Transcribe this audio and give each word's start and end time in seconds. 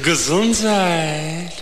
Gesundheit. 0.00 1.52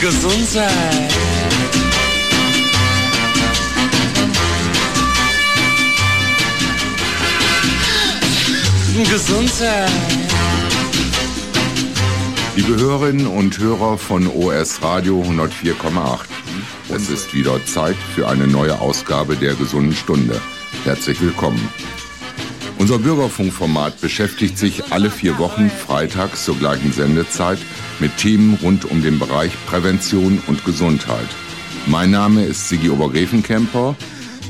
Gesundheit. 0.00 1.12
Gesundheit. 9.04 10.31
Liebe 12.54 12.76
Hörerinnen 12.76 13.26
und 13.26 13.58
Hörer 13.58 13.96
von 13.96 14.26
OS 14.26 14.82
Radio 14.82 15.22
104,8. 15.22 16.26
Es 16.94 17.08
ist 17.08 17.32
wieder 17.32 17.64
Zeit 17.64 17.96
für 17.96 18.28
eine 18.28 18.46
neue 18.46 18.78
Ausgabe 18.78 19.36
der 19.36 19.54
gesunden 19.54 19.94
Stunde. 19.94 20.38
Herzlich 20.84 21.22
willkommen. 21.22 21.66
Unser 22.78 22.98
Bürgerfunkformat 22.98 24.02
beschäftigt 24.02 24.58
sich 24.58 24.92
alle 24.92 25.08
vier 25.08 25.38
Wochen 25.38 25.70
freitags 25.70 26.44
zur 26.44 26.58
gleichen 26.58 26.92
Sendezeit 26.92 27.58
mit 28.00 28.18
Themen 28.18 28.58
rund 28.62 28.84
um 28.84 29.02
den 29.02 29.18
Bereich 29.18 29.52
Prävention 29.64 30.42
und 30.46 30.62
Gesundheit. 30.66 31.28
Mein 31.86 32.10
Name 32.10 32.44
ist 32.44 32.68
Sigi 32.68 32.90
Obergräfenkemper 32.90 33.96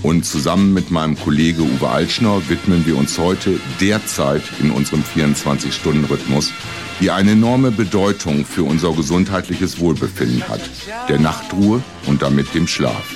und 0.03 0.25
zusammen 0.25 0.75
mit 0.75 0.91
meinem 0.91 1.17
Kollege 1.17 1.63
Uwe 1.63 1.89
Altschner 1.89 2.43
widmen 2.49 2.85
wir 2.85 2.97
uns 2.97 3.17
heute 3.19 3.61
der 3.81 4.05
Zeit 4.07 4.43
in 4.61 4.73
unserem 4.73 5.05
24-Stunden-Rhythmus, 5.05 6.53
die 7.01 7.11
eine 7.11 7.33
enorme 7.33 7.71
Bedeutung 7.71 8.45
für 8.45 8.65
unser 8.65 8.93
gesundheitliches 8.93 9.81
Wohlbefinden 9.81 10.49
hat, 10.49 10.61
der 11.09 11.19
Nachtruhe 11.19 11.83
und 12.07 12.23
damit 12.23 12.55
dem 12.55 12.67
Schlaf. 12.67 13.15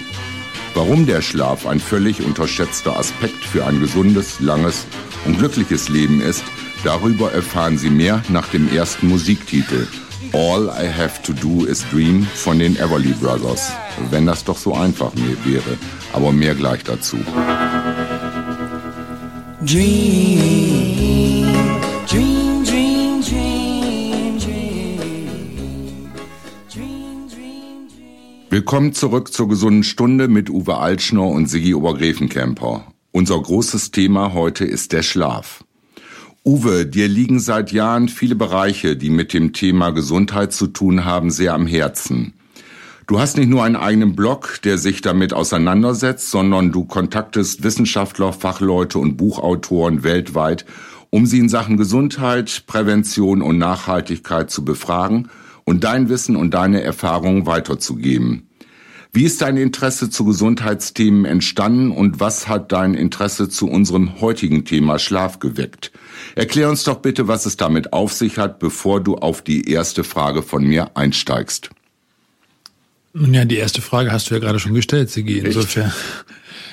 Warum 0.74 1.06
der 1.06 1.22
Schlaf 1.22 1.66
ein 1.66 1.80
völlig 1.80 2.22
unterschätzter 2.22 2.98
Aspekt 2.98 3.44
für 3.44 3.66
ein 3.66 3.80
gesundes, 3.80 4.40
langes 4.40 4.86
und 5.24 5.38
glückliches 5.38 5.88
Leben 5.88 6.20
ist, 6.20 6.44
darüber 6.84 7.32
erfahren 7.32 7.78
Sie 7.78 7.90
mehr 7.90 8.22
nach 8.28 8.48
dem 8.48 8.70
ersten 8.70 9.08
Musiktitel 9.08 9.86
All 10.32 10.68
I 10.68 10.86
Have 10.86 11.22
to 11.22 11.32
Do 11.32 11.64
is 11.64 11.84
Dream 11.90 12.26
von 12.34 12.58
den 12.58 12.76
Everly 12.76 13.12
Brothers. 13.12 13.72
Wenn 14.10 14.26
das 14.26 14.44
doch 14.44 14.58
so 14.58 14.74
einfach 14.74 15.12
wäre, 15.44 15.78
aber 16.12 16.32
mehr 16.32 16.54
gleich 16.54 16.82
dazu. 16.84 17.16
Dream, 19.62 21.46
dream, 22.06 22.45
Willkommen 28.56 28.94
zurück 28.94 29.34
zur 29.34 29.50
gesunden 29.50 29.82
Stunde 29.82 30.28
mit 30.28 30.48
Uwe 30.48 30.78
Altschner 30.78 31.26
und 31.26 31.44
Sigi 31.44 31.74
Obergräfenkemper. 31.74 32.86
Unser 33.12 33.38
großes 33.38 33.90
Thema 33.90 34.32
heute 34.32 34.64
ist 34.64 34.94
der 34.94 35.02
Schlaf. 35.02 35.62
Uwe, 36.42 36.86
dir 36.86 37.06
liegen 37.06 37.38
seit 37.38 37.70
Jahren 37.70 38.08
viele 38.08 38.34
Bereiche, 38.34 38.96
die 38.96 39.10
mit 39.10 39.34
dem 39.34 39.52
Thema 39.52 39.90
Gesundheit 39.90 40.54
zu 40.54 40.68
tun 40.68 41.04
haben, 41.04 41.30
sehr 41.30 41.52
am 41.52 41.66
Herzen. 41.66 42.32
Du 43.06 43.20
hast 43.20 43.36
nicht 43.36 43.50
nur 43.50 43.62
einen 43.62 43.76
eigenen 43.76 44.16
Blog, 44.16 44.60
der 44.64 44.78
sich 44.78 45.02
damit 45.02 45.34
auseinandersetzt, 45.34 46.30
sondern 46.30 46.72
du 46.72 46.86
kontaktest 46.86 47.62
Wissenschaftler, 47.62 48.32
Fachleute 48.32 48.98
und 48.98 49.18
Buchautoren 49.18 50.02
weltweit, 50.02 50.64
um 51.10 51.26
sie 51.26 51.40
in 51.40 51.50
Sachen 51.50 51.76
Gesundheit, 51.76 52.62
Prävention 52.66 53.42
und 53.42 53.58
Nachhaltigkeit 53.58 54.50
zu 54.50 54.64
befragen 54.64 55.28
und 55.66 55.84
dein 55.84 56.08
Wissen 56.08 56.36
und 56.36 56.54
deine 56.54 56.80
Erfahrungen 56.80 57.44
weiterzugeben. 57.44 58.48
Wie 59.12 59.24
ist 59.24 59.40
dein 59.40 59.56
Interesse 59.56 60.10
zu 60.10 60.24
Gesundheitsthemen 60.24 61.24
entstanden 61.24 61.90
und 61.90 62.20
was 62.20 62.48
hat 62.48 62.72
dein 62.72 62.94
Interesse 62.94 63.48
zu 63.48 63.66
unserem 63.68 64.20
heutigen 64.20 64.64
Thema 64.64 64.98
Schlaf 64.98 65.38
geweckt? 65.38 65.90
Erklär 66.34 66.68
uns 66.68 66.84
doch 66.84 66.98
bitte, 66.98 67.26
was 67.26 67.46
es 67.46 67.56
damit 67.56 67.92
auf 67.92 68.12
sich 68.12 68.38
hat, 68.38 68.58
bevor 68.58 69.00
du 69.00 69.16
auf 69.16 69.42
die 69.42 69.70
erste 69.70 70.04
Frage 70.04 70.42
von 70.42 70.64
mir 70.64 70.96
einsteigst. 70.96 71.70
Nun 73.14 73.32
ja, 73.32 73.46
die 73.46 73.56
erste 73.56 73.80
Frage 73.80 74.12
hast 74.12 74.30
du 74.30 74.34
ja 74.34 74.40
gerade 74.40 74.58
schon 74.58 74.74
gestellt, 74.74 75.08
Sigi. 75.08 75.38
Insofern, 75.38 75.92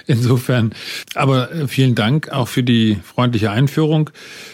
insofern. 0.07 0.73
Aber 1.15 1.51
äh, 1.51 1.67
vielen 1.67 1.95
Dank 1.95 2.29
auch 2.29 2.47
für 2.47 2.63
die 2.63 2.97
freundliche 3.03 3.51
Einführung. 3.51 4.09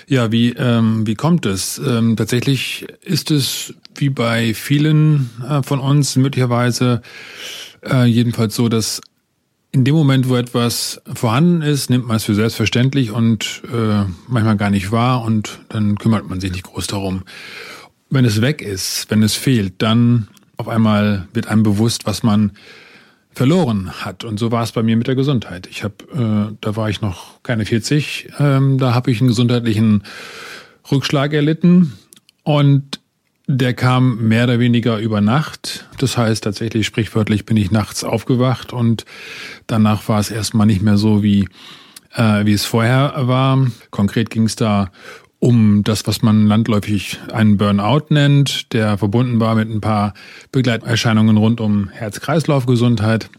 Ja, 0.07 0.31
wie 0.31 0.53
ähm, 0.53 1.05
wie 1.07 1.15
kommt 1.15 1.45
es? 1.45 1.79
Ähm, 1.79 2.15
tatsächlich 2.15 2.87
ist 3.01 3.31
es 3.31 3.73
wie 3.95 4.09
bei 4.09 4.53
vielen 4.53 5.29
äh, 5.47 5.61
von 5.63 5.79
uns 5.79 6.15
möglicherweise 6.15 7.01
äh, 7.83 8.05
jedenfalls 8.05 8.55
so, 8.55 8.69
dass 8.69 9.01
in 9.71 9.85
dem 9.85 9.93
Moment, 9.93 10.29
wo 10.29 10.35
etwas 10.35 11.01
vorhanden 11.13 11.61
ist, 11.61 11.89
nimmt 11.89 12.07
man 12.07 12.17
es 12.17 12.23
für 12.23 12.33
selbstverständlich 12.33 13.11
und 13.11 13.61
äh, 13.71 14.05
manchmal 14.27 14.57
gar 14.57 14.71
nicht 14.71 14.91
wahr 14.91 15.23
und 15.23 15.59
dann 15.69 15.97
kümmert 15.97 16.27
man 16.27 16.39
sich 16.39 16.51
nicht 16.51 16.63
groß 16.63 16.87
darum. 16.87 17.23
Wenn 18.09 18.25
es 18.25 18.41
weg 18.41 18.63
ist, 18.63 19.05
wenn 19.09 19.21
es 19.21 19.35
fehlt, 19.35 19.73
dann 19.77 20.27
auf 20.57 20.67
einmal 20.67 21.27
wird 21.33 21.47
einem 21.47 21.61
bewusst, 21.61 22.07
was 22.07 22.23
man 22.23 22.51
verloren 23.39 23.89
hat. 24.01 24.25
Und 24.25 24.37
so 24.37 24.51
war 24.51 24.63
es 24.63 24.73
bei 24.73 24.83
mir 24.83 24.97
mit 24.97 25.07
der 25.07 25.15
Gesundheit. 25.15 25.65
Ich 25.71 25.85
habe, 25.85 26.51
äh, 26.51 26.57
da 26.59 26.75
war 26.75 26.89
ich 26.89 26.99
noch 26.99 27.41
keine 27.41 27.65
40, 27.65 28.33
ähm, 28.37 28.77
da 28.77 28.93
habe 28.93 29.11
ich 29.11 29.21
einen 29.21 29.29
gesundheitlichen 29.29 30.03
Rückschlag 30.91 31.31
erlitten 31.31 31.93
und 32.43 32.99
der 33.47 33.73
kam 33.73 34.27
mehr 34.27 34.43
oder 34.43 34.59
weniger 34.59 34.97
über 34.97 35.21
Nacht. 35.21 35.87
Das 35.99 36.17
heißt 36.17 36.43
tatsächlich, 36.43 36.85
sprichwörtlich 36.85 37.45
bin 37.45 37.55
ich 37.55 37.71
nachts 37.71 38.03
aufgewacht 38.03 38.73
und 38.73 39.05
danach 39.67 40.09
war 40.09 40.19
es 40.19 40.31
erstmal 40.31 40.67
nicht 40.67 40.81
mehr 40.81 40.97
so, 40.97 41.23
wie, 41.23 41.47
äh, 42.15 42.45
wie 42.45 42.51
es 42.51 42.65
vorher 42.65 43.13
war. 43.15 43.65
Konkret 43.89 44.31
ging 44.31 44.43
es 44.43 44.57
da 44.57 44.91
um 45.39 45.83
das, 45.83 46.05
was 46.05 46.21
man 46.21 46.47
landläufig 46.47 47.19
einen 47.31 47.57
Burnout 47.57 48.07
nennt, 48.09 48.73
der 48.73 48.97
verbunden 48.97 49.39
war 49.39 49.55
mit 49.55 49.69
ein 49.69 49.81
paar 49.81 50.13
Begleiterscheinungen 50.51 51.37
rund 51.37 51.61
um 51.61 51.89
Herz-Kreislauf-Gesundheit. 51.89 53.29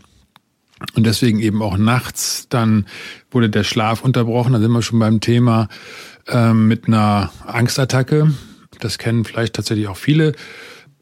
Und 0.95 1.05
deswegen 1.05 1.41
eben 1.41 1.61
auch 1.61 1.77
nachts, 1.77 2.47
dann 2.49 2.87
wurde 3.31 3.51
der 3.51 3.65
Schlaf 3.65 4.03
unterbrochen, 4.03 4.55
da 4.55 4.61
sind 4.61 4.73
wir 4.73 4.81
schon 4.81 4.99
beim 4.99 5.21
Thema, 5.21 5.69
äh, 6.27 6.55
mit 6.55 6.87
einer 6.87 7.31
Angstattacke 7.47 8.33
das 8.81 8.99
kennen 8.99 9.25
vielleicht 9.25 9.55
tatsächlich 9.55 9.89
auch 9.89 9.97
viele. 9.97 10.33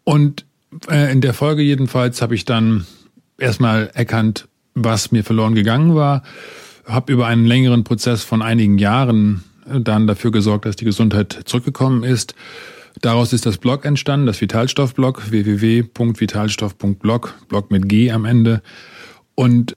Und 0.05 0.47
äh, 0.91 1.11
in 1.13 1.21
der 1.21 1.35
Folge 1.35 1.63
jedenfalls 1.63 2.23
habe 2.23 2.35
ich 2.35 2.45
dann 2.45 2.87
erstmal 3.39 3.91
erkannt, 3.95 4.49
was 4.75 5.13
mir 5.13 5.25
verloren 5.25 5.55
gegangen 5.55 5.95
war, 5.95 6.23
habe 6.87 7.13
über 7.13 7.27
einen 7.27 7.47
längeren 7.47 7.85
Prozess 7.85 8.23
von 8.23 8.43
einigen 8.43 8.79
Jahren 8.79 9.45
dann 9.81 10.07
dafür 10.07 10.31
gesorgt, 10.31 10.67
dass 10.67 10.77
die 10.77 10.85
Gesundheit 10.85 11.41
zurückgekommen 11.45 12.05
ist. 12.05 12.35
Daraus 13.01 13.33
ist 13.33 13.47
das 13.47 13.57
Blog 13.59 13.85
entstanden, 13.85 14.27
das 14.27 14.41
Vitalstoff-Blog, 14.41 15.31
www.vitalstoff.blog, 15.31 17.35
Blog 17.49 17.71
mit 17.71 17.89
G 17.89 18.11
am 18.11 18.25
Ende. 18.25 18.61
Und 19.35 19.77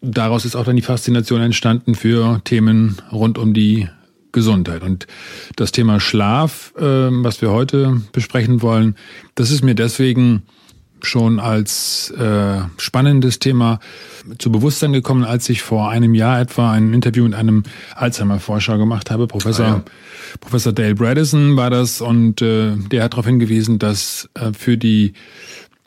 daraus 0.00 0.44
ist 0.44 0.54
auch 0.54 0.62
dann 0.64 0.76
die 0.76 0.82
Faszination 0.82 1.40
entstanden 1.40 1.96
für 1.96 2.40
Themen 2.44 2.98
rund 3.10 3.38
um 3.38 3.54
die 3.54 3.88
Gesundheit. 4.32 4.82
Und 4.82 5.06
das 5.56 5.72
Thema 5.72 5.98
Schlaf, 5.98 6.72
äh, 6.76 6.82
was 6.82 7.42
wir 7.42 7.50
heute 7.50 8.00
besprechen 8.12 8.62
wollen, 8.62 8.94
das 9.34 9.50
ist 9.50 9.64
mir 9.64 9.74
deswegen 9.74 10.44
schon 11.06 11.40
als 11.40 12.10
äh, 12.10 12.60
spannendes 12.78 13.38
Thema 13.38 13.80
zu 14.38 14.50
Bewusstsein 14.52 14.92
gekommen, 14.92 15.24
als 15.24 15.48
ich 15.48 15.62
vor 15.62 15.90
einem 15.90 16.14
Jahr 16.14 16.40
etwa 16.40 16.72
ein 16.72 16.92
Interview 16.92 17.24
mit 17.24 17.34
einem 17.34 17.62
Alzheimer-Forscher 17.94 18.78
gemacht 18.78 19.10
habe. 19.10 19.26
Professor, 19.26 19.66
ah, 19.66 19.68
ja. 19.68 19.82
Professor 20.40 20.72
Dale 20.72 20.94
Bradison 20.94 21.56
war 21.56 21.70
das 21.70 22.00
und 22.00 22.42
äh, 22.42 22.76
der 22.76 23.04
hat 23.04 23.14
darauf 23.14 23.26
hingewiesen, 23.26 23.78
dass 23.78 24.28
äh, 24.34 24.52
für 24.52 24.76
die 24.76 25.14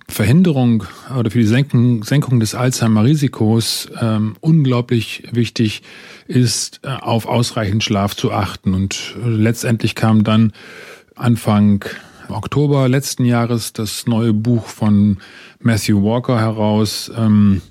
Verhinderung 0.08 0.84
oder 1.18 1.32
für 1.32 1.40
die 1.40 1.46
Senkung, 1.46 2.04
Senkung 2.04 2.40
des 2.40 2.56
Alzheimer-Risikos 2.56 3.90
ähm, 4.00 4.36
unglaublich 4.42 5.24
wichtig 5.32 5.82
ist, 6.28 6.82
äh, 6.84 6.90
auf 6.90 7.26
ausreichend 7.26 7.84
Schlaf 7.84 8.16
zu 8.16 8.32
achten. 8.32 8.74
Und 8.74 9.16
äh, 9.24 9.28
letztendlich 9.28 9.96
kam 9.96 10.24
dann 10.24 10.54
Anfang 11.16 11.86
Oktober 12.34 12.88
letzten 12.90 13.26
Jahres 13.26 13.74
das 13.74 14.08
neue 14.08 14.34
Buch 14.34 14.66
von 14.66 15.18
Matthew 15.60 16.04
Walker 16.04 16.40
heraus, 16.40 17.12
ähm, 17.16 17.62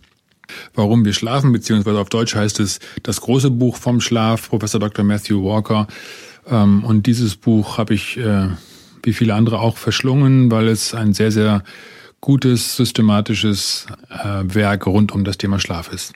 Warum 0.75 1.05
wir 1.05 1.12
schlafen, 1.12 1.53
beziehungsweise 1.53 1.99
auf 1.99 2.09
Deutsch 2.09 2.35
heißt 2.35 2.61
es 2.61 2.81
das 3.03 3.20
große 3.20 3.50
Buch 3.50 3.76
vom 3.76 4.00
Schlaf, 4.00 4.49
Professor 4.49 4.81
Dr. 4.81 5.05
Matthew 5.05 5.43
Walker. 5.44 5.87
Ähm, 6.47 6.85
und 6.85 7.06
dieses 7.06 7.37
Buch 7.37 7.79
habe 7.79 7.94
ich, 7.94 8.17
äh, 8.19 8.49
wie 9.03 9.12
viele 9.12 9.35
andere 9.35 9.61
auch, 9.61 9.76
verschlungen, 9.76 10.50
weil 10.50 10.69
es 10.69 10.94
ein 10.94 11.14
sehr, 11.14 11.32
sehr 11.32 11.62
gutes, 12.20 12.76
systematisches 12.76 13.87
äh, 14.11 14.43
Werk 14.55 14.87
rund 14.87 15.12
um 15.12 15.25
das 15.25 15.38
Thema 15.38 15.59
Schlaf 15.59 15.93
ist. 15.93 16.12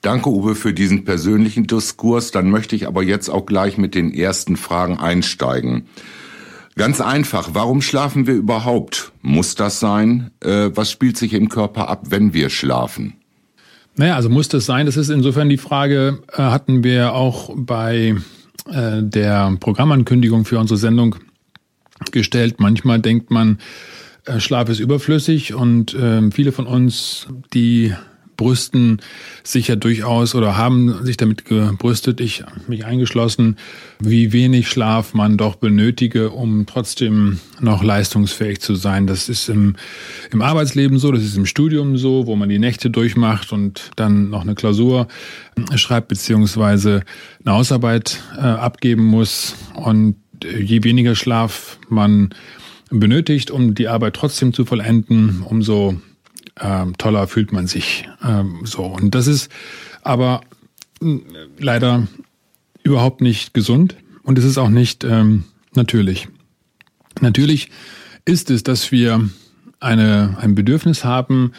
Danke, 0.00 0.30
Uwe, 0.30 0.54
für 0.54 0.72
diesen 0.72 1.04
persönlichen 1.04 1.66
Diskurs. 1.66 2.30
Dann 2.30 2.50
möchte 2.50 2.76
ich 2.76 2.86
aber 2.86 3.02
jetzt 3.02 3.28
auch 3.28 3.44
gleich 3.44 3.76
mit 3.76 3.94
den 3.94 4.14
ersten 4.14 4.56
Fragen 4.56 4.98
einsteigen. 4.98 5.86
Ganz 6.76 7.00
einfach, 7.00 7.50
warum 7.54 7.80
schlafen 7.80 8.26
wir 8.26 8.34
überhaupt? 8.34 9.12
Muss 9.22 9.54
das 9.54 9.80
sein? 9.80 10.30
Äh, 10.44 10.70
was 10.74 10.90
spielt 10.90 11.16
sich 11.16 11.32
im 11.32 11.48
Körper 11.48 11.88
ab, 11.88 12.06
wenn 12.10 12.34
wir 12.34 12.50
schlafen? 12.50 13.14
Naja, 13.96 14.14
also 14.14 14.28
muss 14.28 14.48
das 14.48 14.66
sein? 14.66 14.84
Das 14.84 14.98
ist 14.98 15.08
insofern 15.08 15.48
die 15.48 15.56
Frage, 15.56 16.22
äh, 16.32 16.42
hatten 16.42 16.84
wir 16.84 17.14
auch 17.14 17.50
bei 17.56 18.16
äh, 18.70 19.02
der 19.02 19.56
Programmankündigung 19.58 20.44
für 20.44 20.58
unsere 20.58 20.76
Sendung 20.76 21.16
gestellt. 22.12 22.56
Manchmal 22.60 23.00
denkt 23.00 23.30
man, 23.30 23.58
äh, 24.26 24.38
Schlaf 24.38 24.68
ist 24.68 24.80
überflüssig 24.80 25.54
und 25.54 25.94
äh, 25.94 26.30
viele 26.30 26.52
von 26.52 26.66
uns, 26.66 27.26
die 27.54 27.94
brüsten 28.36 29.00
sich 29.42 29.68
ja 29.68 29.76
durchaus 29.76 30.34
oder 30.34 30.56
haben 30.56 31.04
sich 31.04 31.16
damit 31.16 31.44
gebrüstet, 31.44 32.20
ich 32.20 32.44
mich 32.68 32.84
eingeschlossen, 32.84 33.56
wie 33.98 34.32
wenig 34.32 34.68
Schlaf 34.68 35.14
man 35.14 35.36
doch 35.36 35.56
benötige, 35.56 36.30
um 36.30 36.66
trotzdem 36.66 37.40
noch 37.60 37.82
leistungsfähig 37.82 38.60
zu 38.60 38.74
sein. 38.74 39.06
Das 39.06 39.28
ist 39.28 39.48
im, 39.48 39.76
im 40.30 40.42
Arbeitsleben 40.42 40.98
so, 40.98 41.12
das 41.12 41.22
ist 41.22 41.36
im 41.36 41.46
Studium 41.46 41.96
so, 41.96 42.26
wo 42.26 42.36
man 42.36 42.48
die 42.48 42.58
Nächte 42.58 42.90
durchmacht 42.90 43.52
und 43.52 43.90
dann 43.96 44.30
noch 44.30 44.42
eine 44.42 44.54
Klausur 44.54 45.08
schreibt 45.74 46.08
beziehungsweise 46.08 47.02
eine 47.44 47.54
Hausarbeit 47.54 48.22
äh, 48.36 48.40
abgeben 48.40 49.04
muss. 49.04 49.54
Und 49.74 50.16
je 50.42 50.84
weniger 50.84 51.14
Schlaf 51.14 51.78
man 51.88 52.30
benötigt, 52.90 53.50
um 53.50 53.74
die 53.74 53.88
Arbeit 53.88 54.14
trotzdem 54.14 54.52
zu 54.52 54.64
vollenden, 54.64 55.42
umso 55.42 56.00
ähm, 56.60 56.96
toller 56.98 57.28
fühlt 57.28 57.52
man 57.52 57.66
sich 57.66 58.08
ähm, 58.24 58.60
so. 58.64 58.84
Und 58.84 59.14
das 59.14 59.26
ist 59.26 59.50
aber 60.02 60.40
äh, 61.02 61.18
leider 61.58 62.06
überhaupt 62.82 63.20
nicht 63.20 63.54
gesund 63.54 63.96
und 64.22 64.38
es 64.38 64.44
ist 64.44 64.58
auch 64.58 64.68
nicht 64.68 65.04
ähm, 65.04 65.44
natürlich. 65.74 66.28
Natürlich 67.20 67.70
ist 68.24 68.50
es, 68.50 68.62
dass 68.62 68.92
wir 68.92 69.28
eine, 69.80 70.36
ein 70.40 70.54
Bedürfnis 70.54 71.04
haben, 71.04 71.52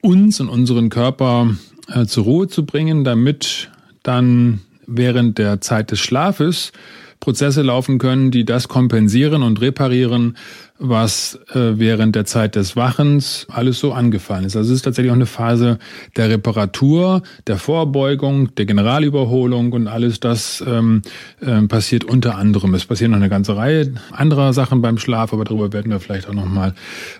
uns 0.00 0.40
und 0.40 0.48
unseren 0.48 0.88
Körper 0.88 1.54
äh, 1.88 2.06
zur 2.06 2.24
Ruhe 2.24 2.48
zu 2.48 2.66
bringen, 2.66 3.04
damit 3.04 3.70
dann 4.02 4.60
während 4.86 5.38
der 5.38 5.60
Zeit 5.60 5.90
des 5.90 6.00
Schlafes 6.00 6.72
Prozesse 7.20 7.62
laufen 7.62 7.98
können, 7.98 8.32
die 8.32 8.44
das 8.44 8.66
kompensieren 8.66 9.42
und 9.44 9.60
reparieren, 9.60 10.36
was 10.82 11.38
äh, 11.54 11.78
während 11.78 12.16
der 12.16 12.24
Zeit 12.24 12.56
des 12.56 12.74
Wachens 12.74 13.46
alles 13.48 13.78
so 13.78 13.92
angefallen 13.92 14.44
ist. 14.44 14.56
Also 14.56 14.72
es 14.72 14.78
ist 14.78 14.82
tatsächlich 14.82 15.12
auch 15.12 15.16
eine 15.16 15.26
Phase 15.26 15.78
der 16.16 16.28
Reparatur, 16.28 17.22
der 17.46 17.56
Vorbeugung, 17.56 18.54
der 18.56 18.66
Generalüberholung 18.66 19.72
und 19.72 19.86
alles 19.86 20.18
das 20.18 20.62
ähm, 20.66 21.02
äh, 21.40 21.62
passiert 21.62 22.04
unter 22.04 22.36
anderem. 22.36 22.74
Es 22.74 22.84
passieren 22.84 23.12
noch 23.12 23.18
eine 23.18 23.28
ganze 23.28 23.56
Reihe 23.56 23.94
anderer 24.10 24.52
Sachen 24.52 24.82
beim 24.82 24.98
Schlaf, 24.98 25.32
aber 25.32 25.44
darüber 25.44 25.72
werden 25.72 25.92
wir 25.92 26.00
vielleicht 26.00 26.28
auch 26.28 26.34
noch 26.34 26.46
mal 26.46 26.74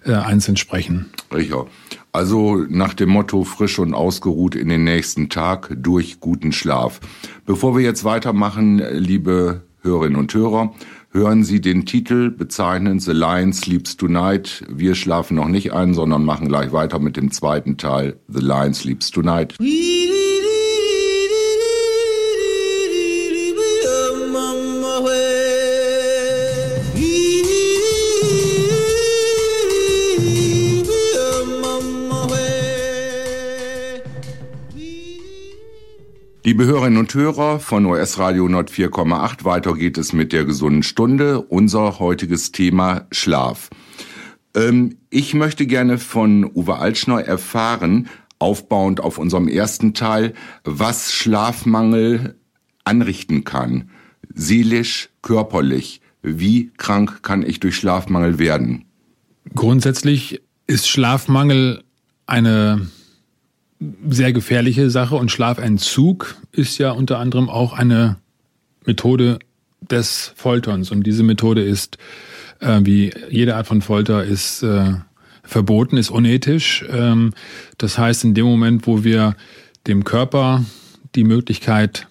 äh, 0.05 0.13
einzeln 0.13 0.57
sprechen. 0.57 1.07
Richard. 1.33 1.69
Also 2.11 2.67
nach 2.69 2.93
dem 2.93 3.09
Motto 3.09 3.45
frisch 3.45 3.79
und 3.79 3.95
ausgeruht 3.95 4.55
in 4.55 4.69
den 4.69 4.85
nächsten 4.85 5.31
Tag 5.31 5.73
durch 5.75 6.21
guten 6.21 6.53
Schlaf. 6.53 7.01
Bevor 7.47 7.75
wir 7.75 7.83
jetzt 7.83 8.05
weitermachen, 8.05 8.83
liebe 8.93 9.63
Hörerinnen 9.81 10.19
und 10.19 10.35
Hörer, 10.35 10.75
hören 11.13 11.45
Sie 11.45 11.61
den 11.61 11.85
Titel 11.85 12.31
bezeichnen 12.31 12.99
The 12.99 13.13
Lion 13.13 13.53
Sleeps 13.53 13.97
Tonight. 13.97 14.65
Wir 14.69 14.95
schlafen 14.95 15.37
noch 15.37 15.49
nicht 15.49 15.73
ein, 15.73 15.95
sondern 15.95 16.25
machen 16.25 16.49
gleich 16.49 16.73
weiter 16.73 16.99
mit 16.99 17.17
dem 17.17 17.31
zweiten 17.31 17.77
Teil 17.77 18.17
The 18.29 18.41
Lion 18.41 18.75
Sleeps 18.75 19.11
Tonight. 19.11 19.57
Liebe 36.53 36.67
Hörerinnen 36.67 36.99
und 36.99 37.15
Hörer 37.15 37.61
von 37.61 37.87
OS 37.87 38.19
Radio 38.19 38.45
104,8, 38.45 39.47
weiter 39.47 39.73
geht 39.73 39.97
es 39.97 40.13
mit 40.13 40.35
der 40.35 40.45
gesunden 40.45 40.83
Stunde. 40.83 41.41
Unser 41.41 41.99
heutiges 41.99 42.53
Thema 42.53 43.07
Schlaf. 43.11 43.71
Ähm, 44.55 44.99
ich 45.09 45.33
möchte 45.33 45.67
gerne 45.67 45.97
von 45.97 46.45
Uwe 46.45 46.77
Altschner 46.77 47.23
erfahren, 47.23 48.11
aufbauend 48.39 49.01
auf 49.01 49.17
unserem 49.17 49.49
ersten 49.49 49.95
Teil, 49.95 50.35
was 50.63 51.15
Schlafmangel 51.15 52.37
anrichten 52.85 53.45
kann. 53.45 53.89
Seelisch, 54.35 55.09
körperlich. 55.23 56.03
Wie 56.21 56.71
krank 56.77 57.23
kann 57.23 57.43
ich 57.43 57.61
durch 57.61 57.77
Schlafmangel 57.77 58.39
werden? 58.39 58.85
Grundsätzlich 59.55 60.43
ist 60.67 60.87
Schlafmangel 60.87 61.83
eine 62.27 62.89
sehr 64.09 64.33
gefährliche 64.33 64.91
Sache 64.91 65.15
und 65.15 65.31
Schlafentzug 65.31 66.37
ist 66.53 66.79
ja 66.79 66.91
unter 66.91 67.19
anderem 67.19 67.49
auch 67.49 67.73
eine 67.73 68.17
Methode 68.85 69.39
des 69.81 70.33
Folterns 70.37 70.91
und 70.91 71.07
diese 71.07 71.23
Methode 71.23 71.63
ist, 71.63 71.99
äh, 72.61 72.81
wie 72.83 73.13
jede 73.31 73.57
Art 73.57 73.67
von 73.67 73.83
Folter, 73.83 74.25
ist 74.25 74.63
äh, 74.63 74.95
verboten, 75.43 75.97
ist 75.97 76.11
unethisch. 76.11 76.85
Ähm, 76.91 77.33
das 77.79 77.99
heißt, 77.99 78.25
in 78.25 78.35
dem 78.35 78.47
Moment, 78.47 78.87
wo 78.87 79.05
wir 79.05 79.37
dem 79.87 80.05
Körper 80.05 80.65
die 81.15 81.25
Möglichkeit 81.25 82.09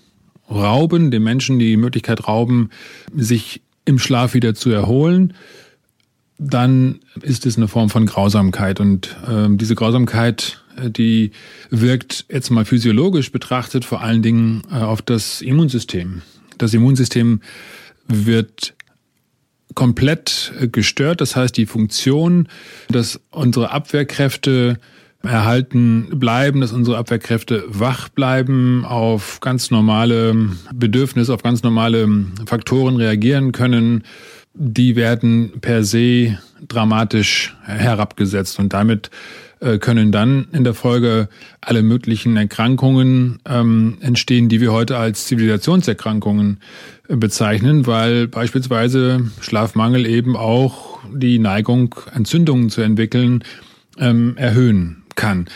rauben, 0.50 1.12
dem 1.12 1.24
Menschen 1.24 1.60
die 1.60 1.78
Möglichkeit 1.78 2.28
rauben, 2.28 2.70
sich 3.16 3.62
im 3.86 4.00
Schlaf 4.00 4.34
wieder 4.34 4.54
zu 4.54 4.70
erholen, 4.70 5.34
dann 6.44 7.00
ist 7.22 7.46
es 7.46 7.58
eine 7.58 7.68
Form 7.68 7.90
von 7.90 8.06
Grausamkeit. 8.06 8.80
Und 8.80 9.16
äh, 9.28 9.48
diese 9.52 9.76
Grausamkeit 9.76 10.62
die 10.90 11.32
wirkt 11.70 12.26
jetzt 12.30 12.50
mal 12.50 12.66
physiologisch 12.66 13.32
betrachtet 13.32 13.86
vor 13.86 14.02
allen 14.02 14.22
Dingen 14.22 14.64
äh, 14.72 14.76
auf 14.76 15.02
das 15.02 15.42
Immunsystem. 15.42 16.22
Das 16.58 16.74
Immunsystem 16.74 17.42
wird 18.08 18.74
komplett 19.76 20.54
äh, 20.60 20.68
gestört. 20.68 21.22
Das 21.22 21.36
heißt, 21.36 21.56
die 21.58 21.66
Funktion, 21.66 22.48
dass 22.90 23.20
unsere 23.32 23.72
Abwehrkräfte 23.72 24.80
erhalten 25.24 26.08
bleiben, 26.20 26.62
dass 26.62 26.72
unsere 26.72 26.98
Abwehrkräfte 26.98 27.64
wach 27.68 28.10
bleiben, 28.10 28.86
auf 28.86 29.40
ganz 29.40 29.70
normale 29.70 30.50
Bedürfnisse, 30.74 31.32
auf 31.32 31.44
ganz 31.44 31.62
normale 31.62 32.08
Faktoren 32.48 32.96
reagieren 32.96 33.52
können, 33.52 34.04
die 34.54 34.96
werden 34.96 35.54
per 35.62 35.84
se 35.84 36.38
dramatisch 36.68 37.56
herabgesetzt 37.64 38.60
und 38.60 38.74
damit 38.74 39.10
äh, 39.62 39.78
können 39.78 40.12
dann 40.12 40.48
in 40.52 40.64
der 40.64 40.74
Folge 40.74 41.30
alle 41.62 41.84
möglichen 41.84 42.36
Erkrankungen 42.36 43.40
ähm, 43.48 43.98
entstehen, 44.02 44.50
die 44.50 44.60
wir 44.60 44.72
heute 44.72 44.98
als 44.98 45.28
Zivilisationserkrankungen 45.28 46.60
äh, 47.08 47.16
bezeichnen, 47.16 47.86
weil 47.88 48.28
beispielsweise 48.28 49.32
Schlafmangel 49.40 50.06
eben 50.06 50.36
auch 50.36 51.00
die 51.14 51.40
Neigung, 51.40 51.96
Entzündungen 52.14 52.70
zu 52.70 52.82
entwickeln, 52.82 53.44
ähm, 54.00 54.36
erhöhen 54.38 55.04
kann. 55.16 55.48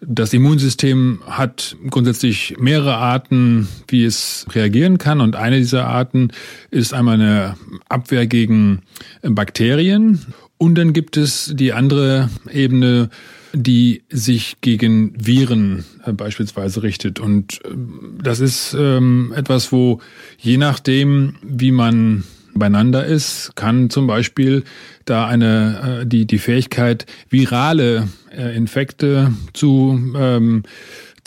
Das 0.00 0.32
Immunsystem 0.32 1.20
hat 1.26 1.76
grundsätzlich 1.90 2.56
mehrere 2.58 2.96
Arten, 2.96 3.68
wie 3.88 4.04
es 4.04 4.46
reagieren 4.52 4.98
kann. 4.98 5.20
Und 5.20 5.34
eine 5.34 5.58
dieser 5.58 5.86
Arten 5.86 6.30
ist 6.70 6.94
einmal 6.94 7.14
eine 7.14 7.56
Abwehr 7.88 8.26
gegen 8.26 8.82
Bakterien. 9.22 10.24
Und 10.56 10.76
dann 10.76 10.92
gibt 10.92 11.16
es 11.16 11.52
die 11.54 11.72
andere 11.72 12.30
Ebene, 12.50 13.10
die 13.52 14.02
sich 14.10 14.60
gegen 14.60 15.12
Viren 15.18 15.84
äh, 16.04 16.12
beispielsweise 16.12 16.82
richtet. 16.82 17.18
Und 17.18 17.64
äh, 17.64 17.68
das 18.22 18.40
ist 18.40 18.76
ähm, 18.78 19.32
etwas, 19.34 19.72
wo 19.72 20.00
je 20.38 20.58
nachdem, 20.58 21.36
wie 21.42 21.72
man 21.72 22.24
beieinander 22.58 23.04
ist, 23.04 23.52
kann 23.54 23.90
zum 23.90 24.06
Beispiel 24.06 24.64
da 25.04 25.26
eine 25.26 26.00
äh, 26.02 26.06
die 26.06 26.26
die 26.26 26.38
Fähigkeit 26.38 27.06
virale 27.28 28.08
äh, 28.36 28.56
Infekte 28.56 29.32
zu 29.52 30.14
ähm, 30.16 30.62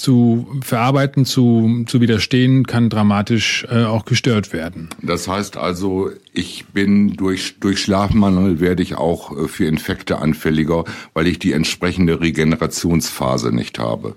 zu 0.02 0.48
verarbeiten, 0.62 1.26
zu, 1.26 1.84
zu 1.86 2.02
widerstehen, 2.02 2.66
kann 2.66 2.90
dramatisch 2.90 3.66
äh, 3.70 3.84
auch 3.84 4.06
gestört 4.06 4.52
werden. 4.52 4.90
Das 5.02 5.28
heißt 5.28 5.58
also, 5.58 6.10
ich 6.34 6.66
bin 6.74 7.14
durch, 7.14 7.60
durch 7.60 7.80
Schlafmangel 7.82 8.60
werde 8.60 8.82
ich 8.82 8.96
auch 8.96 9.38
äh, 9.38 9.48
für 9.48 9.66
Infekte 9.66 10.18
anfälliger, 10.18 10.86
weil 11.14 11.28
ich 11.28 11.38
die 11.38 11.52
entsprechende 11.54 12.20
Regenerationsphase 12.20 13.54
nicht 13.54 13.78
habe. 13.78 14.16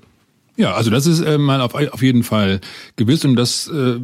Ja, 0.56 0.72
also 0.74 0.90
das 0.90 1.06
ist 1.06 1.20
äh, 1.20 1.36
mal 1.36 1.60
auf, 1.60 1.74
auf 1.74 2.02
jeden 2.02 2.22
Fall 2.22 2.60
gewiss 2.96 3.24
und 3.24 3.36
das 3.36 3.68
äh, 3.68 3.96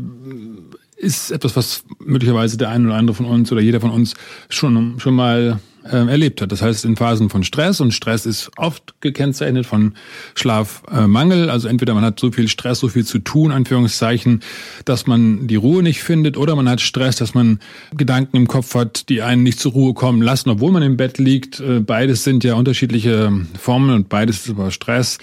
ist 1.00 1.30
etwas, 1.30 1.56
was 1.56 1.84
möglicherweise 1.98 2.58
der 2.58 2.68
eine 2.68 2.86
oder 2.86 2.96
andere 2.96 3.16
von 3.16 3.26
uns 3.26 3.50
oder 3.50 3.60
jeder 3.60 3.80
von 3.80 3.90
uns 3.90 4.14
schon, 4.48 5.00
schon 5.00 5.14
mal 5.14 5.58
äh, 5.84 5.96
erlebt 5.96 6.40
hat. 6.40 6.52
Das 6.52 6.62
heißt, 6.62 6.84
in 6.84 6.96
Phasen 6.96 7.30
von 7.30 7.44
Stress 7.44 7.80
und 7.80 7.92
Stress 7.92 8.26
ist 8.26 8.50
oft 8.56 8.94
gekennzeichnet 9.00 9.66
von 9.66 9.94
Schlafmangel. 10.34 11.50
also 11.50 11.68
entweder 11.68 11.94
man 11.94 12.04
hat 12.04 12.20
so 12.20 12.32
viel 12.32 12.48
Stress, 12.48 12.80
so 12.80 12.88
viel 12.88 13.04
zu 13.04 13.18
tun, 13.18 13.52
Anführungszeichen, 13.52 14.40
dass 14.84 15.06
man 15.06 15.46
die 15.46 15.56
Ruhe 15.56 15.82
nicht 15.82 16.02
findet 16.02 16.36
oder 16.36 16.56
man 16.56 16.68
hat 16.68 16.80
Stress, 16.80 17.16
dass 17.16 17.34
man 17.34 17.60
Gedanken 17.96 18.36
im 18.36 18.48
Kopf 18.48 18.74
hat, 18.74 19.08
die 19.08 19.22
einen 19.22 19.42
nicht 19.42 19.60
zur 19.60 19.72
Ruhe 19.72 19.94
kommen 19.94 20.22
lassen, 20.22 20.50
obwohl 20.50 20.72
man 20.72 20.82
im 20.82 20.96
Bett 20.96 21.18
liegt. 21.18 21.60
Äh, 21.60 21.80
beides 21.80 22.24
sind 22.24 22.44
ja 22.44 22.54
unterschiedliche 22.54 23.32
Formen 23.58 23.90
und 23.90 24.08
beides 24.08 24.46
ist 24.46 24.50
aber 24.50 24.70
Stress. 24.70 25.18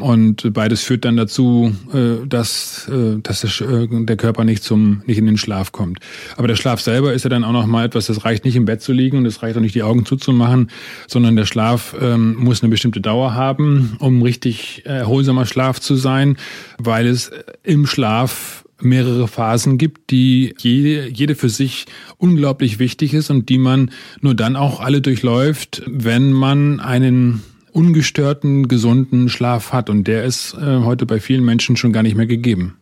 Und 0.00 0.54
beides 0.54 0.82
führt 0.82 1.04
dann 1.04 1.16
dazu, 1.16 1.74
äh, 1.92 2.26
dass, 2.26 2.88
äh, 2.88 3.20
dass 3.22 3.40
der 3.42 4.16
Körper 4.16 4.44
nicht 4.44 4.62
zum, 4.62 5.02
nicht 5.06 5.18
in 5.18 5.26
den 5.26 5.36
Schlaf 5.36 5.72
kommt. 5.72 5.98
Aber 6.36 6.48
der 6.48 6.56
Schlaf 6.56 6.80
selber 6.80 7.12
ist 7.12 7.24
ja 7.24 7.30
dann 7.30 7.44
auch 7.44 7.52
noch 7.52 7.66
mal 7.66 7.84
etwas, 7.84 8.06
das 8.06 8.24
reicht 8.24 8.44
nicht 8.46 8.56
im 8.56 8.64
Bett 8.64 8.80
zu 8.80 8.92
liegen 8.92 9.18
und 9.18 9.26
es 9.26 9.42
reicht 9.42 9.56
auch 9.56 9.60
nicht 9.60 9.74
die 9.74 9.82
Augen 9.82 9.99
zuzumachen, 10.06 10.70
sondern 11.06 11.36
der 11.36 11.46
Schlaf 11.46 11.94
ähm, 12.00 12.36
muss 12.36 12.62
eine 12.62 12.70
bestimmte 12.70 13.00
Dauer 13.00 13.34
haben, 13.34 13.96
um 13.98 14.22
richtig 14.22 14.82
erholsamer 14.84 15.46
Schlaf 15.46 15.80
zu 15.80 15.96
sein, 15.96 16.36
weil 16.78 17.06
es 17.06 17.30
im 17.62 17.86
Schlaf 17.86 18.64
mehrere 18.82 19.28
Phasen 19.28 19.78
gibt, 19.78 20.10
die 20.10 20.54
jede, 20.58 21.08
jede 21.08 21.34
für 21.34 21.48
sich 21.48 21.86
unglaublich 22.18 22.78
wichtig 22.78 23.14
ist 23.14 23.30
und 23.30 23.48
die 23.48 23.58
man 23.58 23.90
nur 24.20 24.34
dann 24.34 24.56
auch 24.56 24.80
alle 24.80 25.00
durchläuft, 25.00 25.82
wenn 25.86 26.32
man 26.32 26.80
einen 26.80 27.42
ungestörten, 27.72 28.68
gesunden 28.68 29.28
Schlaf 29.28 29.72
hat. 29.72 29.90
Und 29.90 30.08
der 30.08 30.24
ist 30.24 30.54
äh, 30.54 30.80
heute 30.80 31.06
bei 31.06 31.20
vielen 31.20 31.44
Menschen 31.44 31.76
schon 31.76 31.92
gar 31.92 32.02
nicht 32.02 32.16
mehr 32.16 32.26
gegeben. 32.26 32.76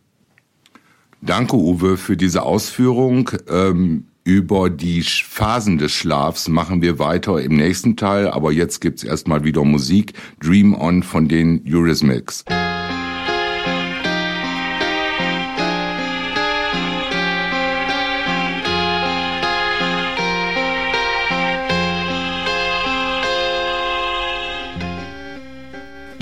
Danke, 1.21 1.57
Uwe, 1.57 1.97
für 1.97 2.15
diese 2.15 2.43
Ausführung. 2.43 3.31
Ähm, 3.49 4.05
über 4.29 4.69
die 4.69 5.01
Phasen 5.01 5.79
des 5.79 5.91
Schlafs 5.91 6.49
machen 6.49 6.83
wir 6.83 6.99
weiter 6.99 7.41
im 7.41 7.55
nächsten 7.55 7.97
Teil, 7.97 8.27
aber 8.27 8.51
jetzt 8.51 8.79
gibt's 8.79 9.03
erstmal 9.03 9.43
wieder 9.43 9.63
Musik. 9.63 10.13
Dream 10.39 10.75
On 10.75 11.01
von 11.01 11.27
den 11.27 11.63
Eurythmics. 11.67 12.45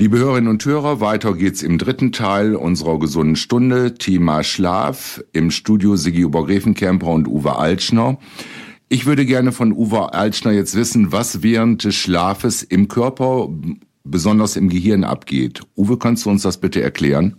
Liebe 0.08 0.20
Hörerinnen 0.20 0.48
und 0.48 0.64
Hörer, 0.64 1.02
weiter 1.02 1.34
geht's 1.34 1.62
im 1.62 1.76
dritten 1.76 2.12
Teil 2.12 2.56
unserer 2.56 2.98
gesunden 2.98 3.36
Stunde. 3.36 3.92
Thema 3.92 4.42
Schlaf. 4.42 5.22
Im 5.34 5.50
Studio 5.50 5.96
Sigi 5.96 6.24
Obergräfenkämper 6.24 7.08
und 7.08 7.28
Uwe 7.28 7.56
Altschner. 7.56 8.16
Ich 8.88 9.04
würde 9.04 9.26
gerne 9.26 9.52
von 9.52 9.70
Uwe 9.70 10.14
Altschner 10.14 10.52
jetzt 10.52 10.74
wissen, 10.74 11.12
was 11.12 11.42
während 11.42 11.84
des 11.84 11.94
Schlafes 11.94 12.62
im 12.62 12.88
Körper, 12.88 13.50
besonders 14.02 14.56
im 14.56 14.70
Gehirn 14.70 15.04
abgeht. 15.04 15.60
Uwe, 15.76 15.98
kannst 15.98 16.24
du 16.24 16.30
uns 16.30 16.40
das 16.40 16.56
bitte 16.56 16.80
erklären? 16.80 17.36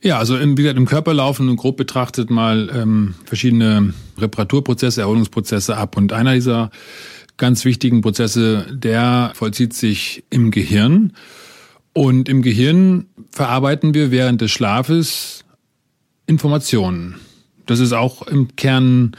Ja, 0.00 0.16
also 0.16 0.38
im, 0.38 0.56
wie 0.56 0.62
gesagt, 0.62 0.78
im 0.78 0.86
Körper 0.86 1.12
laufen 1.12 1.54
grob 1.56 1.76
betrachtet 1.76 2.30
mal 2.30 2.70
ähm, 2.74 3.16
verschiedene 3.26 3.92
Reparaturprozesse, 4.16 5.02
Erholungsprozesse 5.02 5.76
ab. 5.76 5.98
Und 5.98 6.14
einer 6.14 6.32
dieser 6.32 6.70
ganz 7.36 7.66
wichtigen 7.66 8.00
Prozesse, 8.00 8.66
der 8.72 9.32
vollzieht 9.34 9.74
sich 9.74 10.24
im 10.30 10.50
Gehirn. 10.50 11.12
Und 11.96 12.28
im 12.28 12.42
Gehirn 12.42 13.06
verarbeiten 13.30 13.94
wir 13.94 14.10
während 14.10 14.42
des 14.42 14.50
Schlafes 14.50 15.46
Informationen. 16.26 17.14
Das 17.64 17.80
ist 17.80 17.94
auch 17.94 18.20
im 18.26 18.54
Kern 18.54 19.16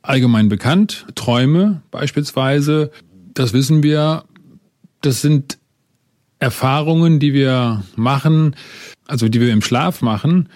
allgemein 0.00 0.48
bekannt. 0.48 1.06
Träume 1.16 1.82
beispielsweise, 1.90 2.92
das 3.34 3.52
wissen 3.52 3.82
wir, 3.82 4.22
das 5.00 5.22
sind 5.22 5.58
Erfahrungen, 6.38 7.18
die 7.18 7.34
wir 7.34 7.82
machen, 7.96 8.54
also 9.08 9.28
die 9.28 9.40
wir 9.40 9.52
im 9.52 9.60
Schlaf 9.60 10.00
machen, 10.00 10.50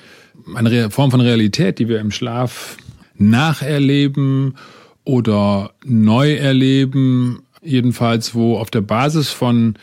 eine 0.54 0.92
Form 0.92 1.10
von 1.10 1.20
Realität, 1.20 1.80
die 1.80 1.88
wir 1.88 1.98
im 1.98 2.12
Schlaf 2.12 2.76
nacherleben 3.16 4.56
oder 5.02 5.72
neu 5.84 6.34
erleben, 6.34 7.42
jedenfalls 7.62 8.36
wo 8.36 8.58
auf 8.58 8.70
der 8.70 8.82
Basis 8.82 9.30
von 9.30 9.74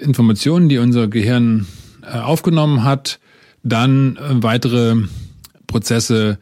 Informationen, 0.00 0.68
die 0.68 0.78
unser 0.78 1.08
Gehirn 1.08 1.66
äh, 2.02 2.18
aufgenommen 2.18 2.84
hat, 2.84 3.20
dann 3.62 4.16
äh, 4.16 4.42
weitere 4.42 4.96
Prozesse 5.66 6.38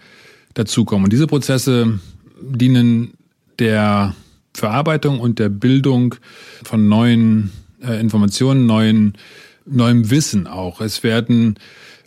dazukommen. 0.55 1.05
Und 1.05 1.13
diese 1.13 1.27
Prozesse 1.27 1.99
dienen 2.41 3.15
der 3.59 4.15
Verarbeitung 4.55 5.21
und 5.21 5.39
der 5.39 5.49
Bildung 5.49 6.15
von 6.63 6.89
neuen 6.89 7.53
äh, 7.83 8.01
Informationen, 8.01 8.67
neuen, 8.67 9.15
neuem 9.67 10.11
Wissen 10.11 10.47
auch. 10.47 10.81
Es 10.81 11.03
werden 11.03 11.59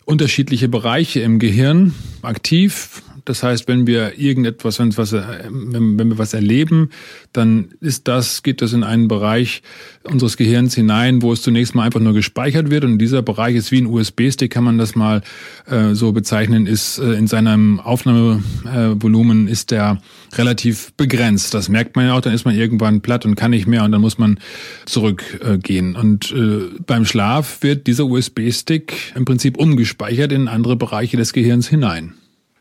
unterschiedliche 0.04 0.68
Bereiche 0.68 1.20
im 1.20 1.38
Gehirn 1.38 1.94
aktiv. 2.22 3.02
Das 3.24 3.42
heißt, 3.42 3.68
wenn 3.68 3.86
wir 3.86 4.18
irgendetwas, 4.18 4.78
wenn, 4.78 4.96
was, 4.96 5.12
wenn, 5.12 5.98
wenn 5.98 6.08
wir 6.08 6.18
was 6.18 6.34
erleben, 6.34 6.90
dann 7.32 7.68
ist 7.80 8.08
das, 8.08 8.42
geht 8.42 8.62
das 8.62 8.72
in 8.72 8.84
einen 8.84 9.08
Bereich 9.08 9.62
unseres 10.04 10.36
Gehirns 10.36 10.74
hinein, 10.74 11.22
wo 11.22 11.32
es 11.32 11.42
zunächst 11.42 11.74
mal 11.74 11.84
einfach 11.84 12.00
nur 12.00 12.14
gespeichert 12.14 12.70
wird. 12.70 12.84
Und 12.84 12.98
dieser 12.98 13.22
Bereich 13.22 13.54
ist 13.54 13.70
wie 13.70 13.80
ein 13.80 13.86
USB-Stick, 13.86 14.50
kann 14.50 14.64
man 14.64 14.78
das 14.78 14.94
mal 14.94 15.22
äh, 15.66 15.94
so 15.94 16.12
bezeichnen, 16.12 16.66
ist 16.66 16.98
äh, 16.98 17.12
in 17.12 17.26
seinem 17.26 17.80
Aufnahmevolumen 17.80 19.48
ist 19.48 19.70
der 19.70 20.00
relativ 20.34 20.92
begrenzt. 20.94 21.54
Das 21.54 21.68
merkt 21.68 21.96
man 21.96 22.06
ja 22.06 22.14
auch, 22.14 22.20
dann 22.20 22.34
ist 22.34 22.44
man 22.44 22.56
irgendwann 22.56 23.00
platt 23.00 23.24
und 23.24 23.36
kann 23.36 23.52
nicht 23.52 23.66
mehr 23.66 23.84
und 23.84 23.92
dann 23.92 24.00
muss 24.00 24.18
man 24.18 24.38
zurückgehen. 24.86 25.94
Äh, 25.94 25.98
und 25.98 26.32
äh, 26.32 26.70
beim 26.86 27.04
Schlaf 27.04 27.62
wird 27.62 27.86
dieser 27.86 28.06
USB-Stick 28.06 29.12
im 29.14 29.24
Prinzip 29.24 29.56
umgespeichert 29.56 30.32
in 30.32 30.48
andere 30.48 30.76
Bereiche 30.76 31.16
des 31.16 31.32
Gehirns 31.32 31.68
hinein. 31.68 32.14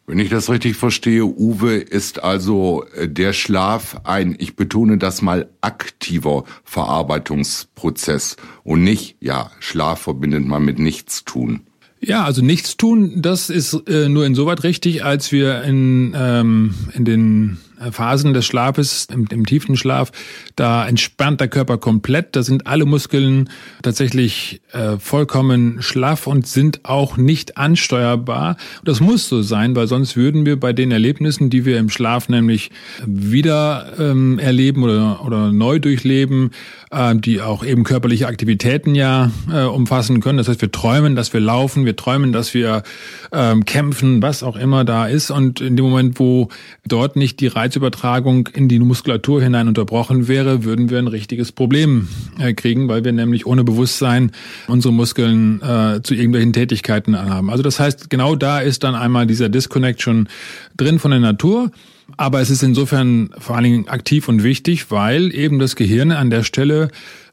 Wenn 0.08 0.20
ich 0.20 0.30
das 0.30 0.50
richtig 0.50 0.76
verstehe, 0.76 1.24
Uwe, 1.24 1.76
ist 1.76 2.24
also 2.24 2.86
äh, 2.96 3.08
der 3.08 3.34
Schlaf 3.34 4.02
ein, 4.04 4.36
ich 4.40 4.56
betone 4.56 4.98
das 4.98 5.22
mal, 5.22 5.50
aktiver 5.62 6.44
Verarbeitungsprozess 6.64 8.36
und 8.64 8.84
nicht, 8.84 9.18
ja, 9.20 9.52
Schlaf 9.60 10.02
verbindet 10.02 10.46
man 10.46 10.66
mit 10.66 10.80
nichts 10.80 11.24
tun. 11.24 11.62
Ja, 12.04 12.24
also 12.26 12.42
nichts 12.42 12.78
tun, 12.78 13.22
das 13.22 13.52
ist 13.52 13.74
äh, 13.88 14.10
nur 14.10 14.26
insoweit 14.26 14.64
richtig, 14.64 15.06
als 15.06 15.32
wir 15.32 15.62
in, 15.62 16.16
ähm, 16.18 16.74
in 16.94 17.06
den 17.06 17.58
Phasen 17.92 18.34
des 18.34 18.46
Schlafes, 18.46 19.08
im, 19.12 19.28
im 19.32 19.46
tiefen 19.46 19.78
Schlaf, 19.78 20.12
da 20.56 20.88
entspannt 20.88 21.40
der 21.40 21.48
Körper 21.48 21.78
komplett. 21.78 22.36
Da 22.36 22.44
sind 22.44 22.68
alle 22.68 22.86
Muskeln 22.86 23.50
tatsächlich 23.82 24.62
äh, 24.72 24.98
vollkommen 24.98 25.82
schlaff 25.82 26.28
und 26.28 26.48
sind 26.48 26.82
auch 26.84 27.18
nicht 27.18 27.58
ansteuerbar. 27.58 28.58
Das 28.84 29.00
muss 29.00 29.28
so 29.28 29.42
sein, 29.42 29.76
weil 29.76 29.88
sonst 29.88 30.16
würden 30.16 30.46
wir 30.46 30.60
bei 30.60 30.74
den 30.74 30.92
Erlebnissen, 30.92 31.50
die 31.50 31.66
wir 31.66 31.80
im 31.80 31.90
Schlaf 31.90 32.30
nämlich 32.30 32.72
wieder 33.06 33.94
ähm, 34.00 34.40
erleben 34.40 34.84
oder, 34.84 35.26
oder 35.26 35.52
neu 35.52 35.80
durchleben, 35.80 36.52
äh, 36.92 37.16
die 37.16 37.42
auch 37.42 37.64
eben 37.64 37.84
körperliche 37.84 38.28
Aktivitäten 38.28 38.96
ja 38.96 39.32
äh, 39.52 39.64
umfassen 39.64 40.20
können. 40.20 40.38
Das 40.38 40.48
heißt, 40.48 40.62
wir 40.62 40.72
träumen, 40.72 41.16
dass 41.16 41.34
wir 41.34 41.40
laufen, 41.40 41.86
wir 41.86 41.96
träumen, 41.96 42.32
dass 42.32 42.54
wir 42.54 42.84
ähm, 43.32 43.66
kämpfen, 43.66 44.22
was 44.22 44.44
auch 44.44 44.56
immer 44.56 44.84
da 44.86 45.08
ist. 45.08 45.32
Und 45.32 45.62
in 45.62 45.76
dem 45.76 45.86
Moment, 45.86 46.20
wo 46.20 46.50
dort 46.88 47.16
nicht 47.16 47.40
die 47.40 47.48
Reiz 47.48 47.71
Reizübertragung 47.72 48.50
in 48.54 48.68
die 48.68 48.80
Muskulatur 48.80 49.42
hinein 49.42 49.70
unterbrochen 49.70 50.28
wäre, 50.28 50.66
würden 50.66 50.90
wir 50.90 51.00
ein 51.00 51.08
richtiges 51.08 51.54
Problem 51.54 52.10
äh, 52.38 52.54
kriegen, 52.54 52.90
weil 52.90 53.06
wir 53.06 53.14
nämlich 53.14 53.46
ohne 53.46 53.64
Bewusstsein 53.64 54.32
unsere 54.68 54.94
Muskeln 54.94 55.62
äh, 55.62 56.02
zu 56.04 56.14
irgendwelchen 56.14 56.52
Tätigkeiten 56.52 57.18
haben. 57.18 57.50
Also 57.50 57.64
das 57.64 57.80
heißt, 57.80 58.10
genau 58.10 58.36
da 58.36 58.60
ist 58.60 58.84
dann 58.84 58.94
einmal 58.94 59.26
dieser 59.26 59.48
Disconnect 59.48 60.02
schon 60.02 60.28
drin 60.76 61.00
von 61.00 61.12
der 61.12 61.22
Natur. 61.22 61.72
Aber 62.18 62.42
es 62.42 62.50
ist 62.50 62.62
insofern 62.62 63.30
vor 63.38 63.56
allen 63.56 63.64
Dingen 63.64 63.88
aktiv 63.88 64.28
und 64.28 64.44
wichtig, 64.44 64.92
weil 64.92 65.34
eben 65.34 65.60
das 65.60 65.78
Gehirn 65.78 66.12
an 66.12 66.30
der 66.30 66.44
Stelle 66.44 66.90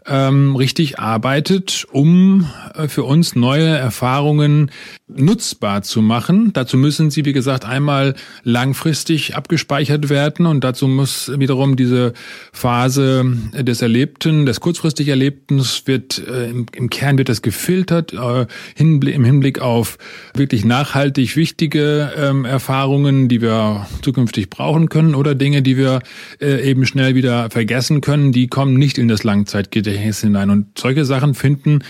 ähm, 0.09 0.57
richtig 0.57 0.99
arbeitet, 0.99 1.87
um 1.91 2.47
äh, 2.75 2.89
für 2.89 3.05
uns 3.05 3.35
neue 3.35 3.67
Erfahrungen 3.67 4.71
nutzbar 5.07 5.83
zu 5.83 6.03
machen. 6.03 6.53
Dazu 6.53 6.77
müssen 6.77 7.11
sie, 7.11 7.25
wie 7.25 7.33
gesagt, 7.33 7.65
einmal 7.65 8.15
langfristig 8.43 9.37
abgespeichert 9.37 10.09
werden 10.09 10.47
und 10.47 10.65
dazu 10.65 10.89
muss 10.89 11.31
wiederum 11.39 11.77
diese 11.77 12.13
Phase 12.53 13.25
des 13.55 13.83
Erlebten, 13.83 14.47
des 14.47 14.61
kurzfristig 14.61 15.09
Erlebten, 15.09 15.63
wird 15.85 16.23
äh, 16.27 16.51
im, 16.51 16.67
im, 16.75 16.91
Kern 16.91 17.19
wird 17.19 17.29
das 17.29 17.43
gefiltert 17.43 18.13
äh, 18.13 18.47
hin, 18.75 19.01
im 19.03 19.25
Hinblick 19.25 19.61
auf 19.61 19.99
wirklich 20.35 20.65
nachhaltig 20.65 21.37
wichtige 21.37 22.13
ähm, 22.17 22.45
Erfahrungen, 22.45 23.29
die 23.29 23.41
wir 23.43 23.87
zukünftig 24.03 24.51
brauchen 24.51 24.89
können 24.89 25.15
oder 25.15 25.35
Dinge, 25.35 25.63
die 25.63 25.77
wir 25.77 26.01
äh, 26.41 26.69
eben 26.69 26.87
schnell 26.87 27.15
wieder 27.15 27.51
vergessen 27.51 28.01
können, 28.01 28.33
die 28.33 28.47
kommen 28.47 28.75
nicht 28.75 28.99
in 28.99 29.09
das 29.09 29.25
Langzeitgedächtnis 29.25 29.98
Gedächtnis 29.99 30.21
hinein. 30.21 30.51
Und 30.51 30.79
solche 30.79 31.05
Sachen 31.05 31.35
finden 31.35 31.81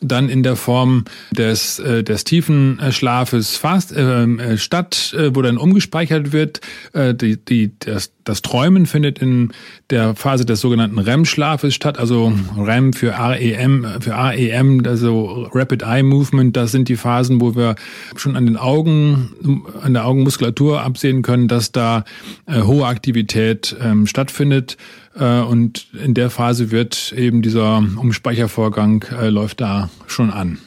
dann 0.00 0.28
in 0.28 0.42
der 0.42 0.56
Form 0.56 1.04
des, 1.32 1.78
äh, 1.78 2.02
des 2.02 2.24
tiefen 2.24 2.78
äh, 2.78 2.92
Schlafes 2.92 3.56
fast 3.56 3.92
ähm, 3.96 4.38
äh, 4.38 4.56
statt, 4.56 5.14
äh, 5.16 5.34
wo 5.34 5.42
dann 5.42 5.58
umgespeichert 5.58 6.32
wird. 6.32 6.60
Äh, 6.92 7.14
die, 7.14 7.36
die, 7.36 7.72
das, 7.78 8.12
das 8.24 8.42
Träumen 8.42 8.86
findet 8.86 9.18
in 9.18 9.52
der 9.90 10.14
Phase 10.14 10.44
des 10.44 10.60
sogenannten 10.60 10.98
REM-Schlafes 10.98 11.74
statt, 11.74 11.98
also 11.98 12.32
REM 12.56 12.92
für 12.92 13.14
REM, 13.18 13.86
für 14.00 14.14
AEM, 14.14 14.82
also 14.86 15.48
Rapid 15.52 15.82
Eye 15.82 16.02
Movement. 16.02 16.56
Das 16.56 16.70
sind 16.70 16.88
die 16.88 16.96
Phasen, 16.96 17.40
wo 17.40 17.56
wir 17.56 17.74
schon 18.16 18.36
an 18.36 18.46
den 18.46 18.56
Augen, 18.56 19.64
an 19.82 19.94
der 19.94 20.06
Augenmuskulatur 20.06 20.82
absehen 20.82 21.22
können, 21.22 21.48
dass 21.48 21.72
da 21.72 22.04
äh, 22.46 22.62
hohe 22.62 22.86
Aktivität 22.86 23.74
ähm, 23.82 24.06
stattfindet. 24.06 24.76
Äh, 25.14 25.40
und 25.40 25.88
in 26.04 26.14
der 26.14 26.30
Phase 26.30 26.70
wird 26.70 27.12
eben 27.16 27.42
dieser 27.42 27.78
Umspeichervorgang 27.78 29.04
äh, 29.12 29.28
läuft 29.28 29.60
da 29.60 29.90
schon 30.06 30.30
an. 30.30 30.58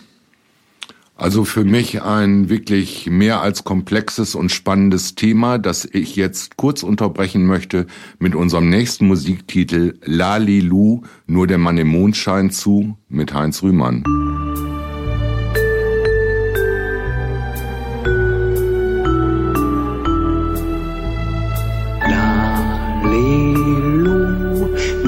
Also 1.22 1.46
für 1.46 1.64
mich 1.64 2.02
ein 2.02 2.50
wirklich 2.50 3.08
mehr 3.08 3.42
als 3.42 3.64
komplexes 3.64 4.34
und 4.34 4.52
spannendes 4.52 5.14
Thema, 5.14 5.60
das 5.60 5.86
ich 5.86 6.16
jetzt 6.16 6.58
kurz 6.58 6.82
unterbrechen 6.82 7.46
möchte 7.46 7.86
mit 8.18 8.34
unserem 8.34 8.70
nächsten 8.70 9.06
Musiktitel 9.06 10.00
Lalilu, 10.04 11.04
nur 11.28 11.46
der 11.46 11.60
Mann 11.60 11.78
im 11.78 11.90
Mondschein 11.90 12.50
zu 12.50 12.98
mit 13.08 13.36
Heinz 13.36 13.62
Rühmann. 13.62 14.04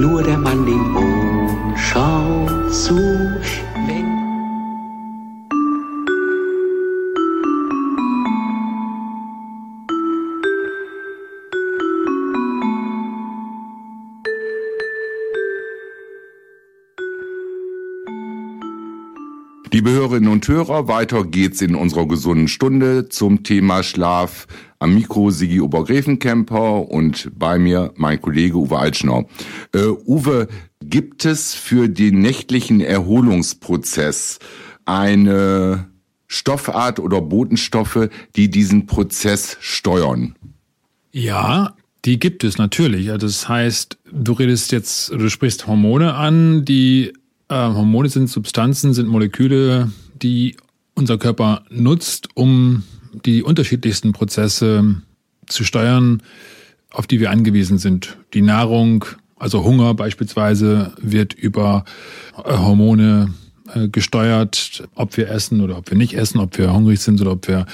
nur 0.04 0.22
der 0.22 0.38
Mann 0.38 0.68
im 0.68 0.92
Mond. 0.92 1.80
schaut 1.80 2.74
zu, 2.74 3.32
Liebe 19.84 19.98
Hörerinnen 19.98 20.32
und 20.32 20.48
Hörer, 20.48 20.88
weiter 20.88 21.25
geht's 21.25 21.62
in 21.62 21.75
unserer 21.75 22.08
gesunden 22.08 22.48
Stunde 22.48 23.10
zum 23.10 23.44
Thema 23.44 23.84
Schlaf. 23.84 24.48
Am 24.80 24.94
Mikro 24.94 25.30
Sigi 25.30 25.60
Obergräfenkemper 25.60 26.90
und 26.90 27.30
bei 27.38 27.60
mir 27.60 27.92
mein 27.98 28.22
Kollege 28.22 28.56
Uwe 28.56 28.78
Altschnau. 28.78 29.28
Äh, 29.74 29.88
Uwe, 30.06 30.48
gibt 30.82 31.25
es 31.25 31.54
für 31.54 31.90
den 31.90 32.22
nächtlichen 32.22 32.80
Erholungsprozess 32.80 34.40
eine 34.86 35.90
Stoffart 36.28 37.02
oder 37.02 37.20
Botenstoffe, 37.20 38.08
die 38.38 38.50
diesen 38.50 38.86
Prozess 38.86 39.58
steuern? 39.60 40.38
Ja, 41.12 41.75
die 42.06 42.20
gibt 42.20 42.46
es 42.46 42.58
natürlich. 42.58 43.08
Das 43.20 43.50
heißt, 43.50 43.98
du 44.10 44.32
redest 44.32 44.72
jetzt, 44.72 45.10
du 45.10 45.30
sprichst 45.30 45.68
Hormone 45.68 46.13
an, 46.13 46.63
die 46.63 47.12
äh, 47.54 47.74
Hormone 47.74 48.10
sind 48.10 48.30
Substanzen, 48.30 48.94
sind 48.94 49.08
Moleküle, 49.08 49.92
die 50.22 50.58
unser 50.96 51.18
Körper 51.18 51.64
nutzt, 51.70 52.30
um 52.36 52.84
die 53.26 53.44
unterschiedlichsten 53.44 54.12
Prozesse 54.12 54.96
zu 55.48 55.64
steuern, 55.64 56.24
auf 56.92 57.08
die 57.08 57.20
wir 57.20 57.32
angewiesen 57.32 57.78
sind. 57.78 58.18
Die 58.34 58.42
Nahrung, 58.42 59.06
also 59.38 59.64
Hunger 59.64 59.94
beispielsweise, 59.94 60.94
wird 61.00 61.34
über 61.34 61.86
äh, 62.38 62.58
Hormone 62.58 63.34
äh, 63.74 63.88
gesteuert, 63.88 64.84
ob 64.96 65.16
wir 65.18 65.30
essen 65.30 65.62
oder 65.62 65.78
ob 65.78 65.90
wir 65.90 65.98
nicht 65.98 66.16
essen, 66.16 66.40
ob 66.40 66.58
wir 66.58 66.74
hungrig 66.74 67.00
sind 67.00 67.22
oder 67.22 67.32
ob 67.32 67.48
wir 67.48 67.66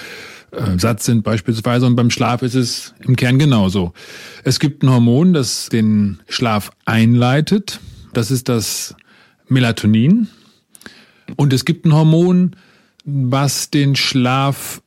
äh, 0.52 0.78
satt 0.78 1.02
sind 1.02 1.24
beispielsweise. 1.24 1.86
Und 1.86 1.96
beim 1.96 2.10
Schlaf 2.10 2.42
ist 2.42 2.56
es 2.56 2.94
im 3.06 3.16
Kern 3.16 3.40
genauso. 3.40 3.94
Es 4.44 4.60
gibt 4.60 4.84
ein 4.84 4.90
Hormon, 4.90 5.34
das 5.34 5.70
den 5.70 6.20
Schlaf 6.28 6.72
einleitet. 6.86 7.80
Das 8.14 8.32
ist 8.32 8.50
das 8.50 8.96
Melatonin. 9.50 10.28
Und 11.36 11.54
es 11.54 11.66
gibt 11.66 11.86
ein 11.86 11.94
Hormon, 11.94 12.56
was 13.06 13.70
den 13.70 13.96
Schlafdruck, 13.96 14.84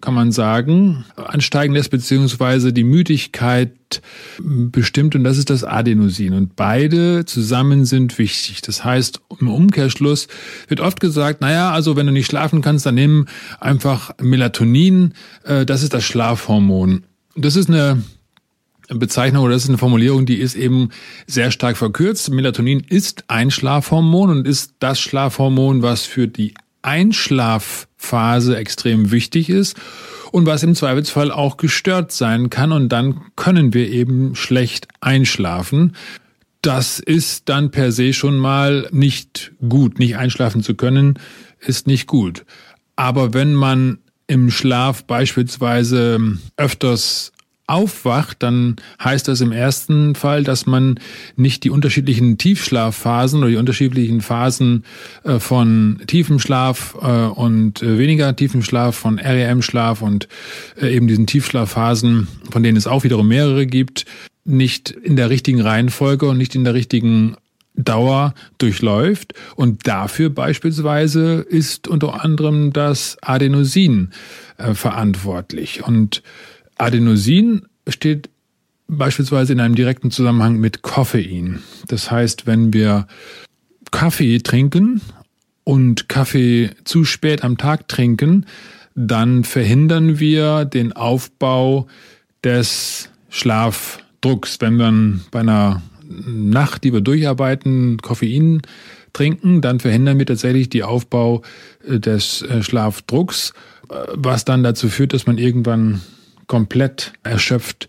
kann 0.00 0.14
man 0.14 0.32
sagen, 0.32 1.04
ansteigen 1.16 1.74
lässt, 1.74 1.90
beziehungsweise 1.90 2.72
die 2.72 2.82
Müdigkeit 2.82 4.02
bestimmt, 4.42 5.14
und 5.14 5.22
das 5.22 5.38
ist 5.38 5.48
das 5.48 5.62
Adenosin. 5.62 6.32
Und 6.34 6.56
beide 6.56 7.24
zusammen 7.24 7.84
sind 7.84 8.18
wichtig. 8.18 8.62
Das 8.62 8.84
heißt, 8.84 9.20
im 9.40 9.48
Umkehrschluss 9.48 10.26
wird 10.66 10.80
oft 10.80 10.98
gesagt, 10.98 11.40
naja, 11.40 11.70
also 11.70 11.94
wenn 11.94 12.06
du 12.06 12.12
nicht 12.12 12.26
schlafen 12.26 12.62
kannst, 12.62 12.84
dann 12.84 12.96
nimm 12.96 13.26
einfach 13.60 14.10
Melatonin, 14.20 15.14
äh, 15.44 15.64
das 15.64 15.82
ist 15.84 15.94
das 15.94 16.04
Schlafhormon. 16.04 17.04
Das 17.36 17.54
ist 17.56 17.68
eine 17.68 18.02
Bezeichnung 18.88 19.44
oder 19.44 19.54
das 19.54 19.64
ist 19.64 19.68
eine 19.68 19.78
Formulierung, 19.78 20.26
die 20.26 20.36
ist 20.36 20.54
eben 20.54 20.90
sehr 21.26 21.50
stark 21.50 21.76
verkürzt. 21.76 22.30
Melatonin 22.30 22.80
ist 22.80 23.24
ein 23.28 23.50
Schlafhormon 23.50 24.30
und 24.30 24.46
ist 24.46 24.74
das 24.78 25.00
Schlafhormon, 25.00 25.82
was 25.82 26.04
für 26.04 26.28
die 26.28 26.54
Einschlafphase 26.82 28.56
extrem 28.56 29.10
wichtig 29.10 29.48
ist 29.48 29.76
und 30.32 30.46
was 30.46 30.62
im 30.62 30.74
Zweifelsfall 30.74 31.30
auch 31.30 31.56
gestört 31.56 32.12
sein 32.12 32.50
kann 32.50 32.72
und 32.72 32.88
dann 32.90 33.20
können 33.36 33.72
wir 33.72 33.88
eben 33.88 34.34
schlecht 34.34 34.88
einschlafen. 35.00 35.94
Das 36.60 36.98
ist 37.00 37.48
dann 37.48 37.70
per 37.70 37.92
se 37.92 38.12
schon 38.12 38.36
mal 38.36 38.88
nicht 38.92 39.52
gut. 39.68 39.98
Nicht 39.98 40.16
einschlafen 40.16 40.62
zu 40.62 40.74
können, 40.74 41.18
ist 41.60 41.86
nicht 41.86 42.06
gut. 42.06 42.44
Aber 42.94 43.34
wenn 43.34 43.54
man 43.54 43.98
im 44.26 44.50
Schlaf 44.50 45.04
beispielsweise 45.04 46.38
öfters 46.56 47.32
aufwacht, 47.66 48.42
dann 48.42 48.76
heißt 49.02 49.28
das 49.28 49.40
im 49.40 49.52
ersten 49.52 50.14
Fall, 50.14 50.42
dass 50.42 50.66
man 50.66 50.98
nicht 51.36 51.62
die 51.64 51.70
unterschiedlichen 51.70 52.36
Tiefschlafphasen 52.36 53.40
oder 53.40 53.50
die 53.50 53.56
unterschiedlichen 53.56 54.20
Phasen 54.20 54.84
äh, 55.22 55.38
von 55.38 56.02
tiefem 56.06 56.38
Schlaf 56.38 56.96
äh, 57.00 57.06
und 57.06 57.82
äh, 57.82 57.98
weniger 57.98 58.34
tiefem 58.34 58.62
Schlaf, 58.62 58.96
von 58.96 59.18
REM-Schlaf 59.18 60.02
und 60.02 60.28
eben 60.80 61.06
diesen 61.06 61.26
Tiefschlafphasen, 61.26 62.28
von 62.50 62.62
denen 62.62 62.76
es 62.76 62.86
auch 62.86 63.04
wiederum 63.04 63.28
mehrere 63.28 63.66
gibt, 63.66 64.04
nicht 64.44 64.90
in 64.90 65.16
der 65.16 65.30
richtigen 65.30 65.60
Reihenfolge 65.60 66.28
und 66.28 66.38
nicht 66.38 66.54
in 66.54 66.64
der 66.64 66.74
richtigen 66.74 67.36
Dauer 67.74 68.34
durchläuft. 68.58 69.34
Und 69.56 69.86
dafür 69.86 70.30
beispielsweise 70.30 71.46
ist 71.48 71.88
unter 71.88 72.22
anderem 72.22 72.72
das 72.72 73.16
Adenosin 73.22 74.10
verantwortlich. 74.58 75.84
Und 75.86 76.22
Adenosin 76.82 77.62
steht 77.86 78.28
beispielsweise 78.88 79.52
in 79.52 79.60
einem 79.60 79.76
direkten 79.76 80.10
Zusammenhang 80.10 80.58
mit 80.58 80.82
Koffein. 80.82 81.62
Das 81.86 82.10
heißt, 82.10 82.46
wenn 82.46 82.72
wir 82.72 83.06
Kaffee 83.92 84.38
trinken 84.40 85.00
und 85.64 86.08
Kaffee 86.08 86.70
zu 86.84 87.04
spät 87.04 87.44
am 87.44 87.56
Tag 87.56 87.86
trinken, 87.86 88.46
dann 88.94 89.44
verhindern 89.44 90.18
wir 90.18 90.64
den 90.64 90.92
Aufbau 90.92 91.86
des 92.42 93.10
Schlafdrucks. 93.30 94.60
Wenn 94.60 94.76
wir 94.76 95.20
bei 95.30 95.40
einer 95.40 95.82
Nacht, 96.08 96.84
die 96.84 96.92
wir 96.92 97.00
durcharbeiten, 97.00 97.98
Koffein 97.98 98.60
trinken, 99.12 99.60
dann 99.60 99.78
verhindern 99.78 100.18
wir 100.18 100.26
tatsächlich 100.26 100.68
die 100.68 100.82
Aufbau 100.82 101.42
äh, 101.86 102.00
des 102.00 102.42
äh, 102.42 102.62
Schlafdrucks, 102.62 103.52
äh, 103.88 103.94
was 104.14 104.44
dann 104.44 104.62
dazu 104.62 104.88
führt, 104.88 105.12
dass 105.12 105.26
man 105.26 105.38
irgendwann 105.38 106.02
komplett 106.52 107.14
erschöpft 107.22 107.88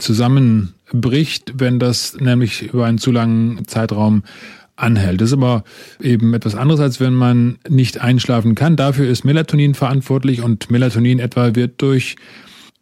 zusammenbricht, 0.00 1.52
wenn 1.58 1.78
das 1.78 2.16
nämlich 2.18 2.62
über 2.72 2.86
einen 2.86 2.98
zu 2.98 3.12
langen 3.12 3.68
Zeitraum 3.68 4.24
anhält. 4.74 5.20
Das 5.20 5.28
ist 5.28 5.34
aber 5.34 5.62
eben 6.00 6.34
etwas 6.34 6.56
anderes, 6.56 6.80
als 6.80 6.98
wenn 6.98 7.14
man 7.14 7.58
nicht 7.68 8.00
einschlafen 8.00 8.56
kann. 8.56 8.74
Dafür 8.74 9.08
ist 9.08 9.24
Melatonin 9.24 9.74
verantwortlich 9.74 10.42
und 10.42 10.72
Melatonin 10.72 11.20
etwa 11.20 11.54
wird 11.54 11.80
durch 11.82 12.16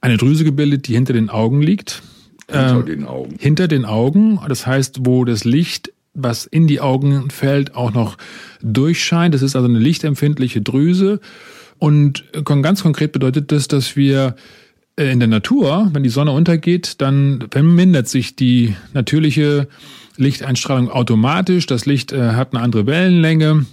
eine 0.01 0.17
Drüse 0.17 0.45
gebildet, 0.45 0.89
die 0.89 0.95
hinter 0.95 1.13
den 1.13 1.29
Augen 1.29 1.61
liegt. 1.61 2.03
Hinter 2.51 2.81
äh, 2.81 2.85
den 2.85 3.05
Augen. 3.05 3.37
Hinter 3.39 3.69
den 3.69 3.85
Augen. 3.85 4.41
Das 4.49 4.67
heißt, 4.67 5.01
wo 5.03 5.27
das 5.27 5.45
Licht, 5.45 5.93
was 6.15 6.47
in 6.47 6.67
die 6.67 6.81
Augen 6.81 7.29
fällt, 7.29 7.75
auch 7.75 7.93
noch 7.93 8.17
durchscheint. 8.63 9.35
Das 9.35 9.43
ist 9.43 9.57
also 9.57 9.69
eine 9.69 9.79
lichtempfindliche 9.79 10.63
Drüse. 10.63 11.21
Und 11.77 12.25
ganz 12.45 12.83
konkret 12.83 13.13
bedeutet 13.13 13.53
das, 13.53 13.69
dass 13.69 13.95
wir 13.95 14.35
in 14.99 15.21
der 15.21 15.29
Natur, 15.29 15.91
wenn 15.93 16.03
die 16.03 16.09
Sonne 16.09 16.33
untergeht, 16.33 17.01
dann 17.01 17.47
vermindert 17.51 18.09
sich 18.09 18.37
die 18.37 18.75
natürliche 18.93 19.69
Lichteinstrahlung 20.17 20.91
automatisch. 20.91 21.67
Das 21.67 21.87
Licht 21.87 22.13
äh, 22.13 22.33
hat 22.33 22.53
eine 22.53 22.63
andere 22.63 22.87
Wellenlänge. 22.87 23.67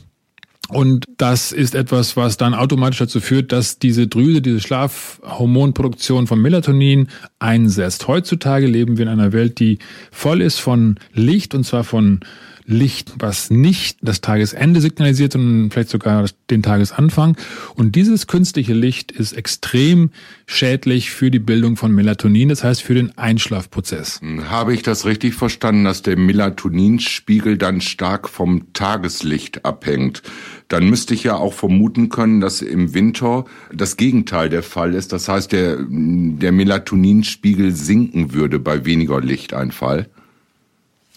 Und 0.68 1.06
das 1.18 1.52
ist 1.52 1.76
etwas, 1.76 2.18
was 2.18 2.38
dann 2.38 2.56
automatisch 2.56 2.98
dazu 2.98 3.20
führt, 3.20 3.52
dass 3.52 3.78
diese 3.78 4.08
Drüse, 4.08 4.42
diese 4.42 4.60
Schlafhormonproduktion 4.60 6.26
von 6.26 6.42
Melatonin 6.42 7.08
einsetzt. 7.38 8.08
Heutzutage 8.08 8.66
leben 8.66 8.98
wir 8.98 9.04
in 9.04 9.12
einer 9.12 9.32
Welt, 9.32 9.60
die 9.60 9.78
voll 10.12 10.42
ist 10.42 10.60
von 10.60 10.96
Licht 11.14 11.54
und 11.54 11.66
zwar 11.66 11.84
von 11.84 12.22
Licht, 12.68 13.14
was 13.20 13.52
nicht 13.52 14.00
das 14.02 14.22
Tagesende 14.22 14.82
signalisiert, 14.82 15.34
sondern 15.34 15.70
vielleicht 15.70 15.90
sogar 15.90 16.26
den 16.50 16.64
Tagesanfang. 16.64 17.38
Und 17.76 17.96
dieses 17.96 18.28
künstliche 18.28 18.74
Licht 18.74 19.12
ist 19.12 19.34
extrem 19.34 20.10
schädlich 20.48 21.12
für 21.12 21.30
die 21.30 21.40
Bildung 21.40 21.78
von 21.78 21.92
Melatonin, 21.92 22.50
das 22.50 22.64
heißt 22.64 22.82
für 22.82 22.96
den 22.96 23.16
Einschlafprozess. 23.18 24.20
Habe 24.50 24.74
ich 24.74 24.82
das 24.82 25.06
richtig 25.06 25.36
verstanden, 25.36 25.84
dass 25.84 26.02
der 26.02 26.18
Melatoninspiegel 26.18 27.58
dann 27.58 27.82
stark 27.82 28.30
vom 28.30 28.74
Tageslicht 28.74 29.64
abhängt? 29.64 30.24
Dann 30.68 30.90
müsste 30.90 31.14
ich 31.14 31.24
ja 31.24 31.36
auch 31.36 31.54
vermuten 31.54 32.10
können, 32.10 32.42
dass 32.42 32.64
im 32.64 32.96
Winter 32.96 33.46
das 33.72 33.98
Gegenteil 33.98 34.50
der 34.50 34.64
Fall 34.64 34.96
ist. 34.96 35.14
Das 35.14 35.28
heißt, 35.28 35.52
der, 35.52 35.78
der 35.88 36.52
Melatoninspiegel 36.52 37.72
sinken 37.76 38.34
würde 38.34 38.58
bei 38.58 38.86
weniger 38.86 39.22
Lichteinfall. 39.22 40.10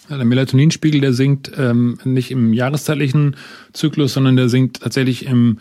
Der 0.09 0.25
Melatoninspiegel, 0.25 1.01
der 1.01 1.13
sinkt 1.13 1.51
ähm, 1.57 1.99
nicht 2.03 2.31
im 2.31 2.51
jahreszeitlichen 2.51 3.35
Zyklus, 3.73 4.13
sondern 4.13 4.35
der 4.35 4.49
sinkt 4.49 4.81
tatsächlich 4.81 5.25
im, 5.27 5.59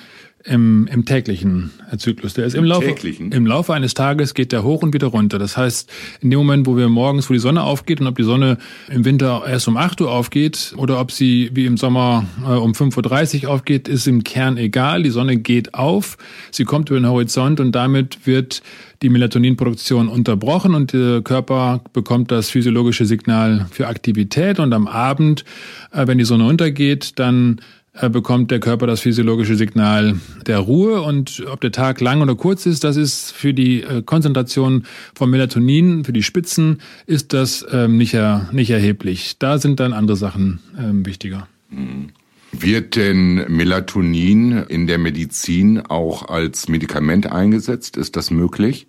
im, 0.49 0.89
im 0.91 1.05
täglichen 1.05 1.71
Zyklus. 1.97 2.35
Der 2.35 2.47
ist 2.47 2.55
im, 2.55 2.65
Laufe, 2.65 2.95
im 3.19 3.47
Laufe 3.47 3.75
eines 3.75 3.95
Tages 3.95 4.35
geht 4.35 4.53
der 4.53 4.63
hoch 4.63 4.83
und 4.83 4.95
wieder 4.95 5.09
runter. 5.09 5.39
Das 5.39 5.57
heißt, 5.57 5.91
in 6.21 6.31
dem 6.31 6.39
Moment, 6.39 6.67
wo 6.67 6.77
wir 6.77 6.89
morgens, 6.89 7.29
wo 7.29 7.35
die 7.35 7.39
Sonne 7.39 7.63
aufgeht 7.63 8.01
und 8.01 8.07
ob 8.07 8.17
die 8.17 8.23
Sonne 8.23 8.59
im 8.89 9.05
Winter 9.05 9.43
erst 9.47 9.69
um 9.69 9.77
8 9.77 10.01
Uhr 10.01 10.11
aufgeht 10.11 10.75
oder 10.77 11.01
ob 11.01 11.13
sie 11.13 11.51
wie 11.53 11.67
im 11.67 11.77
Sommer 11.77 12.27
äh, 12.43 12.53
um 12.53 12.73
5.30 12.73 13.45
Uhr 13.45 13.51
aufgeht, 13.51 13.89
ist 13.89 14.07
im 14.07 14.25
Kern 14.25 14.57
egal. 14.57 15.03
Die 15.03 15.11
Sonne 15.11 15.37
geht 15.37 15.75
auf, 15.75 16.17
sie 16.51 16.65
kommt 16.65 16.89
über 16.91 16.99
den 16.99 17.09
Horizont 17.09 17.61
und 17.61 17.73
damit 17.73 18.27
wird 18.27 18.63
die 19.03 19.11
Melatoninproduktion 19.11 20.09
unterbrochen 20.09 20.75
und 20.75 20.93
der 20.93 21.21
Körper 21.23 21.83
bekommt 21.93 22.33
das 22.33 22.51
physiologische 22.51 23.07
Signal 23.07 23.67
für 23.71 23.87
Aktivität 23.87 24.59
und 24.59 24.73
am 24.73 24.89
Abend, 24.89 25.45
äh, 25.93 26.07
wenn 26.07 26.19
die 26.19 26.25
Sonne 26.25 26.47
untergeht, 26.47 27.19
dann 27.19 27.61
bekommt 28.09 28.51
der 28.51 28.61
Körper 28.61 28.87
das 28.87 29.01
physiologische 29.01 29.57
Signal 29.57 30.21
der 30.47 30.59
Ruhe 30.59 31.03
und 31.03 31.45
ob 31.51 31.61
der 31.61 31.73
Tag 31.73 32.01
lang 32.01 32.23
oder 32.23 32.35
kurz 32.35 32.67
ist, 32.67 32.85
das 32.85 32.97
ist 32.97 33.33
für 33.33 33.53
die 33.53 33.83
äh, 33.83 34.03
Konzentration 34.03 34.85
von 35.15 35.31
Melatonin, 35.31 36.05
für 36.05 36.13
die 36.13 36.23
Spitzen, 36.23 36.81
ist 37.07 37.33
das 37.33 37.67
ähm, 37.71 37.97
nicht, 37.97 38.17
nicht 38.53 38.71
erheblich. 38.71 39.37
Da 39.39 39.59
sind 39.59 39.81
dann 39.81 39.93
andere 39.93 40.17
Sachen 40.17 40.61
ähm, 40.79 41.05
wichtiger. 41.05 41.49
Mhm. 41.71 42.11
Wird 42.53 42.97
denn 42.97 43.45
Melatonin 43.49 44.65
in 44.69 44.87
der 44.87 44.99
Medizin 44.99 45.81
auch 45.81 46.29
als 46.29 46.69
Medikament 46.69 47.31
eingesetzt? 47.31 47.97
Ist 47.97 48.17
das 48.17 48.31
möglich? 48.31 48.87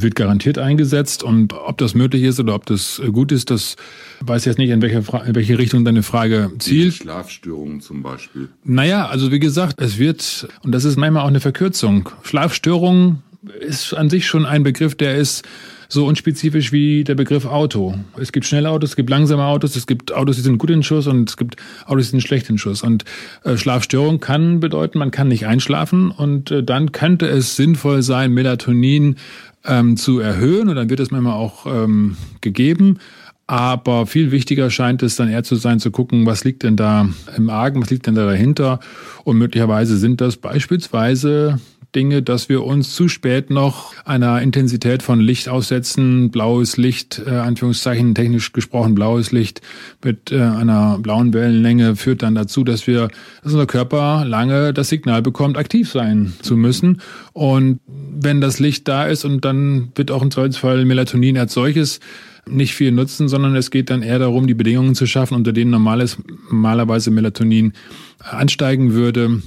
Wird 0.00 0.14
garantiert 0.14 0.58
eingesetzt 0.58 1.22
und 1.22 1.52
ob 1.52 1.78
das 1.78 1.94
möglich 1.94 2.22
ist 2.22 2.40
oder 2.40 2.54
ob 2.54 2.66
das 2.66 3.00
gut 3.12 3.32
ist, 3.32 3.50
das 3.50 3.76
weiß 4.20 4.42
ich 4.42 4.46
jetzt 4.46 4.58
nicht, 4.58 4.70
in 4.70 4.82
welche, 4.82 4.98
in 5.26 5.34
welche 5.34 5.58
Richtung 5.58 5.84
deine 5.84 6.02
Frage 6.02 6.50
zielt. 6.58 6.94
Die 6.94 6.96
Schlafstörungen 6.98 7.80
zum 7.80 8.02
Beispiel. 8.02 8.48
Naja, 8.64 9.06
also 9.06 9.32
wie 9.32 9.38
gesagt, 9.38 9.80
es 9.80 9.98
wird, 9.98 10.48
und 10.62 10.72
das 10.72 10.84
ist 10.84 10.96
manchmal 10.96 11.22
auch 11.22 11.28
eine 11.28 11.40
Verkürzung. 11.40 12.08
Schlafstörungen 12.22 13.22
ist 13.60 13.94
an 13.94 14.10
sich 14.10 14.26
schon 14.26 14.46
ein 14.46 14.62
Begriff, 14.62 14.94
der 14.94 15.16
ist 15.16 15.44
so 15.88 16.06
unspezifisch 16.06 16.70
wie 16.70 17.02
der 17.02 17.14
Begriff 17.14 17.46
Auto. 17.46 17.94
Es 18.18 18.32
gibt 18.32 18.44
schnelle 18.44 18.68
Autos, 18.68 18.90
es 18.90 18.96
gibt 18.96 19.08
langsame 19.08 19.44
Autos, 19.44 19.74
es 19.74 19.86
gibt 19.86 20.12
Autos, 20.12 20.36
die 20.36 20.42
sind 20.42 20.58
gut 20.58 20.70
in 20.70 20.82
Schuss 20.82 21.06
und 21.06 21.30
es 21.30 21.36
gibt 21.36 21.56
Autos, 21.86 22.06
die 22.06 22.10
sind 22.10 22.20
schlecht 22.20 22.50
in 22.50 22.58
Schuss. 22.58 22.82
Und 22.82 23.04
äh, 23.44 23.56
Schlafstörung 23.56 24.20
kann 24.20 24.60
bedeuten, 24.60 24.98
man 24.98 25.10
kann 25.10 25.28
nicht 25.28 25.46
einschlafen 25.46 26.10
und 26.10 26.50
äh, 26.50 26.62
dann 26.62 26.92
könnte 26.92 27.26
es 27.26 27.56
sinnvoll 27.56 28.02
sein, 28.02 28.32
Melatonin 28.32 29.16
ähm, 29.64 29.96
zu 29.96 30.20
erhöhen 30.20 30.68
und 30.68 30.76
dann 30.76 30.90
wird 30.90 31.00
es 31.00 31.10
manchmal 31.10 31.34
auch 31.34 31.66
ähm, 31.66 32.16
gegeben. 32.40 32.98
Aber 33.46 34.06
viel 34.06 34.30
wichtiger 34.30 34.70
scheint 34.70 35.02
es 35.02 35.16
dann 35.16 35.30
eher 35.30 35.42
zu 35.42 35.56
sein, 35.56 35.80
zu 35.80 35.90
gucken, 35.90 36.26
was 36.26 36.44
liegt 36.44 36.64
denn 36.64 36.76
da 36.76 37.08
im 37.34 37.48
Argen, 37.48 37.80
was 37.80 37.88
liegt 37.88 38.06
denn 38.06 38.14
da 38.14 38.26
dahinter. 38.26 38.78
Und 39.24 39.38
möglicherweise 39.38 39.96
sind 39.96 40.20
das 40.20 40.36
beispielsweise 40.36 41.58
Dinge, 41.94 42.22
dass 42.22 42.50
wir 42.50 42.64
uns 42.64 42.94
zu 42.94 43.08
spät 43.08 43.48
noch 43.48 43.94
einer 44.04 44.42
Intensität 44.42 45.02
von 45.02 45.20
Licht 45.20 45.48
aussetzen. 45.48 46.30
Blaues 46.30 46.76
Licht, 46.76 47.22
äh, 47.24 47.30
Anführungszeichen 47.30 48.14
technisch 48.14 48.52
gesprochen, 48.52 48.94
blaues 48.94 49.32
Licht 49.32 49.62
mit 50.04 50.30
äh, 50.30 50.40
einer 50.40 50.98
blauen 50.98 51.32
Wellenlänge 51.32 51.96
führt 51.96 52.22
dann 52.22 52.34
dazu, 52.34 52.62
dass 52.62 52.86
wir, 52.86 53.08
dass 53.42 53.52
unser 53.52 53.66
Körper 53.66 54.24
lange 54.26 54.74
das 54.74 54.90
Signal 54.90 55.22
bekommt, 55.22 55.56
aktiv 55.56 55.90
sein 55.90 56.34
zu 56.42 56.56
müssen. 56.56 57.00
Und 57.32 57.80
wenn 57.86 58.42
das 58.42 58.58
Licht 58.58 58.86
da 58.86 59.06
ist 59.06 59.24
und 59.24 59.44
dann 59.46 59.90
wird 59.94 60.10
auch 60.10 60.22
im 60.22 60.30
Zweifelsfall 60.30 60.84
Melatonin 60.84 61.38
als 61.38 61.54
solches 61.54 62.00
nicht 62.46 62.74
viel 62.74 62.92
nutzen, 62.92 63.28
sondern 63.28 63.56
es 63.56 63.70
geht 63.70 63.90
dann 63.90 64.02
eher 64.02 64.18
darum, 64.18 64.46
die 64.46 64.54
Bedingungen 64.54 64.94
zu 64.94 65.06
schaffen, 65.06 65.34
unter 65.34 65.52
denen 65.52 65.70
normales, 65.70 66.18
normalerweise 66.50 67.10
Melatonin 67.10 67.72
ansteigen 68.18 68.92
würde 68.92 69.42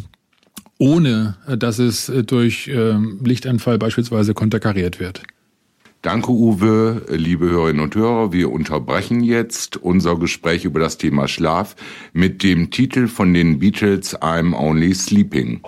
ohne 0.81 1.35
äh, 1.47 1.57
dass 1.57 1.77
es 1.77 2.09
äh, 2.09 2.23
durch 2.23 2.67
ähm, 2.67 3.19
Lichtanfall 3.23 3.77
beispielsweise 3.77 4.33
konterkariert 4.33 4.99
wird. 4.99 5.21
Danke, 6.01 6.31
Uwe. 6.31 7.03
Liebe 7.09 7.47
Hörerinnen 7.47 7.83
und 7.83 7.93
Hörer, 7.93 8.33
wir 8.33 8.51
unterbrechen 8.51 9.21
jetzt 9.21 9.77
unser 9.77 10.17
Gespräch 10.17 10.65
über 10.65 10.79
das 10.79 10.97
Thema 10.97 11.27
Schlaf 11.27 11.75
mit 12.13 12.41
dem 12.41 12.71
Titel 12.71 13.07
von 13.07 13.31
den 13.35 13.59
Beatles 13.59 14.19
I'm 14.19 14.55
Only 14.57 14.95
Sleeping. 14.95 15.61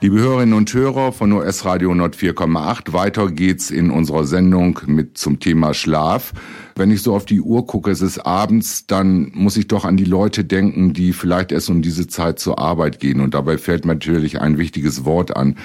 Liebe 0.00 0.20
Hörerinnen 0.20 0.54
und 0.54 0.72
Hörer 0.72 1.10
von 1.10 1.32
OS 1.32 1.64
Radio 1.64 1.90
104,8, 1.90 2.92
weiter 2.92 3.32
geht's 3.32 3.72
in 3.72 3.90
unserer 3.90 4.24
Sendung 4.26 4.78
mit 4.86 5.18
zum 5.18 5.40
Thema 5.40 5.74
Schlaf. 5.74 6.32
Wenn 6.76 6.92
ich 6.92 7.02
so 7.02 7.16
auf 7.16 7.24
die 7.24 7.40
Uhr 7.40 7.66
gucke, 7.66 7.90
es 7.90 8.00
ist 8.00 8.20
abends, 8.20 8.86
dann 8.86 9.32
muss 9.34 9.56
ich 9.56 9.66
doch 9.66 9.84
an 9.84 9.96
die 9.96 10.04
Leute 10.04 10.44
denken, 10.44 10.92
die 10.92 11.12
vielleicht 11.12 11.50
erst 11.50 11.68
um 11.68 11.82
diese 11.82 12.06
Zeit 12.06 12.38
zur 12.38 12.60
Arbeit 12.60 13.00
gehen. 13.00 13.20
Und 13.20 13.34
dabei 13.34 13.58
fällt 13.58 13.86
natürlich 13.86 14.40
ein 14.40 14.56
wichtiges 14.56 15.04
Wort 15.04 15.36
an. 15.36 15.56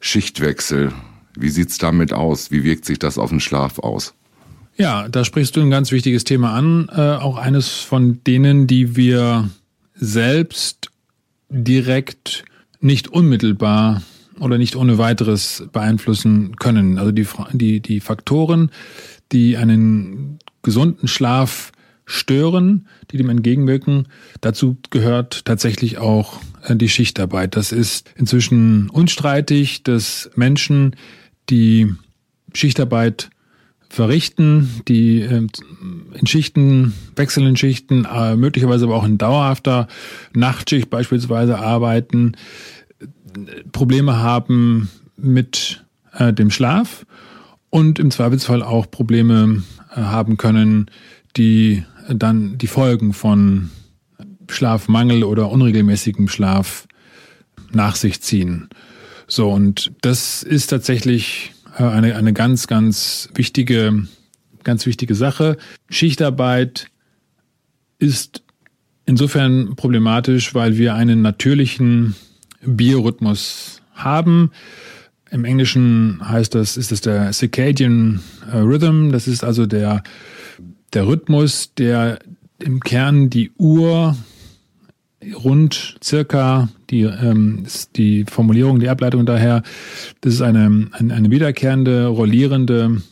Schichtwechsel. 0.00 0.90
Wie 1.38 1.50
sieht's 1.50 1.76
damit 1.76 2.14
aus? 2.14 2.50
Wie 2.50 2.64
wirkt 2.64 2.86
sich 2.86 2.98
das 2.98 3.18
auf 3.18 3.28
den 3.28 3.40
Schlaf 3.40 3.78
aus? 3.80 4.14
Ja, 4.78 5.10
da 5.10 5.26
sprichst 5.26 5.56
du 5.56 5.60
ein 5.60 5.70
ganz 5.70 5.92
wichtiges 5.92 6.24
Thema 6.24 6.54
an. 6.54 6.88
Äh, 6.90 7.16
auch 7.16 7.36
eines 7.36 7.80
von 7.80 8.24
denen, 8.24 8.66
die 8.66 8.96
wir 8.96 9.50
selbst 9.94 10.90
direkt 11.50 12.46
nicht 12.84 13.08
unmittelbar 13.08 14.02
oder 14.38 14.58
nicht 14.58 14.76
ohne 14.76 14.98
weiteres 14.98 15.64
beeinflussen 15.72 16.56
können. 16.56 16.98
Also 16.98 17.12
die, 17.12 17.26
die, 17.52 17.80
die 17.80 18.00
Faktoren, 18.00 18.70
die 19.32 19.56
einen 19.56 20.38
gesunden 20.62 21.08
Schlaf 21.08 21.72
stören, 22.04 22.86
die 23.10 23.16
dem 23.16 23.30
entgegenwirken. 23.30 24.08
Dazu 24.42 24.76
gehört 24.90 25.46
tatsächlich 25.46 25.96
auch 25.96 26.40
äh, 26.62 26.76
die 26.76 26.90
Schichtarbeit. 26.90 27.56
Das 27.56 27.72
ist 27.72 28.12
inzwischen 28.16 28.90
unstreitig, 28.90 29.82
dass 29.82 30.30
Menschen, 30.34 30.96
die 31.48 31.90
Schichtarbeit 32.52 33.30
verrichten, 33.94 34.82
die 34.88 35.20
äh, 35.20 35.46
in 36.14 36.26
Schichten, 36.26 36.94
wechselnden 37.16 37.56
Schichten, 37.56 38.04
äh, 38.04 38.36
möglicherweise 38.36 38.86
aber 38.86 38.96
auch 38.96 39.04
in 39.04 39.18
dauerhafter 39.18 39.88
Nachtschicht 40.34 40.90
beispielsweise 40.90 41.58
arbeiten, 41.58 42.32
Probleme 43.72 44.18
haben 44.18 44.90
mit 45.16 45.84
äh, 46.12 46.32
dem 46.32 46.50
Schlaf 46.50 47.06
und 47.70 47.98
im 47.98 48.10
Zweifelsfall 48.10 48.62
auch 48.62 48.90
Probleme 48.90 49.62
äh, 49.94 50.00
haben 50.00 50.36
können, 50.36 50.90
die 51.36 51.84
dann 52.08 52.58
die 52.58 52.66
Folgen 52.66 53.12
von 53.12 53.70
Schlafmangel 54.50 55.24
oder 55.24 55.50
unregelmäßigem 55.50 56.28
Schlaf 56.28 56.86
nach 57.72 57.96
sich 57.96 58.20
ziehen. 58.20 58.68
So, 59.26 59.50
und 59.50 59.92
das 60.02 60.42
ist 60.42 60.66
tatsächlich 60.66 61.52
eine, 61.82 62.16
eine 62.16 62.32
ganz, 62.32 62.66
ganz 62.66 63.28
wichtige, 63.34 64.06
ganz 64.62 64.86
wichtige 64.86 65.14
Sache. 65.14 65.56
Schichtarbeit 65.88 66.88
ist 67.98 68.42
insofern 69.06 69.76
problematisch, 69.76 70.54
weil 70.54 70.76
wir 70.78 70.94
einen 70.94 71.22
natürlichen 71.22 72.14
Biorhythmus 72.62 73.82
haben. 73.94 74.50
Im 75.30 75.44
Englischen 75.44 76.20
heißt 76.26 76.54
das, 76.54 76.76
ist 76.76 76.92
es 76.92 77.00
der 77.00 77.32
Circadian 77.32 78.20
äh, 78.50 78.58
Rhythm. 78.58 79.10
Das 79.10 79.26
ist 79.26 79.42
also 79.42 79.66
der, 79.66 80.02
der 80.92 81.06
Rhythmus, 81.06 81.74
der 81.74 82.20
im 82.58 82.80
Kern 82.80 83.30
die 83.30 83.50
Uhr 83.58 84.16
rund 85.32 85.96
circa, 86.02 86.68
die, 86.90 87.02
ähm, 87.02 87.62
ist 87.64 87.96
die 87.96 88.24
Formulierung, 88.24 88.80
die 88.80 88.88
Ableitung 88.88 89.26
daher, 89.26 89.62
das 90.20 90.34
ist 90.34 90.42
eine, 90.42 90.88
eine, 90.92 91.30
wiederkehrende, 91.30 92.06
rollierende, 92.06 93.02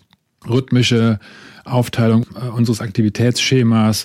rhythmische 0.48 1.18
Aufteilung 1.64 2.26
äh, 2.34 2.48
unseres 2.48 2.80
Aktivitätsschemas, 2.80 4.04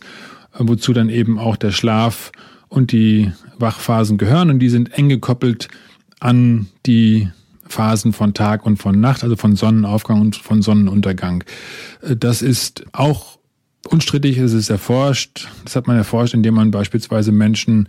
äh, 0.53 0.59
wozu 0.59 0.93
dann 0.93 1.09
eben 1.09 1.39
auch 1.39 1.55
der 1.55 1.71
Schlaf 1.71 2.31
und 2.69 2.91
die 2.91 3.31
Wachphasen 3.57 4.17
gehören 4.17 4.49
und 4.49 4.59
die 4.59 4.69
sind 4.69 4.93
eng 4.93 5.09
gekoppelt 5.09 5.67
an 6.19 6.67
die 6.85 7.29
Phasen 7.67 8.13
von 8.13 8.33
Tag 8.33 8.65
und 8.65 8.77
von 8.77 8.99
Nacht, 8.99 9.23
also 9.23 9.35
von 9.35 9.55
Sonnenaufgang 9.55 10.21
und 10.21 10.35
von 10.35 10.61
Sonnenuntergang. 10.61 11.43
Äh, 12.01 12.15
das 12.15 12.41
ist 12.41 12.85
auch 12.93 13.36
unstrittig, 13.89 14.37
es 14.37 14.53
ist 14.53 14.69
erforscht. 14.69 15.47
Das 15.63 15.75
hat 15.75 15.87
man 15.87 15.97
erforscht, 15.97 16.33
indem 16.33 16.55
man 16.55 16.71
beispielsweise 16.71 17.31
Menschen 17.31 17.87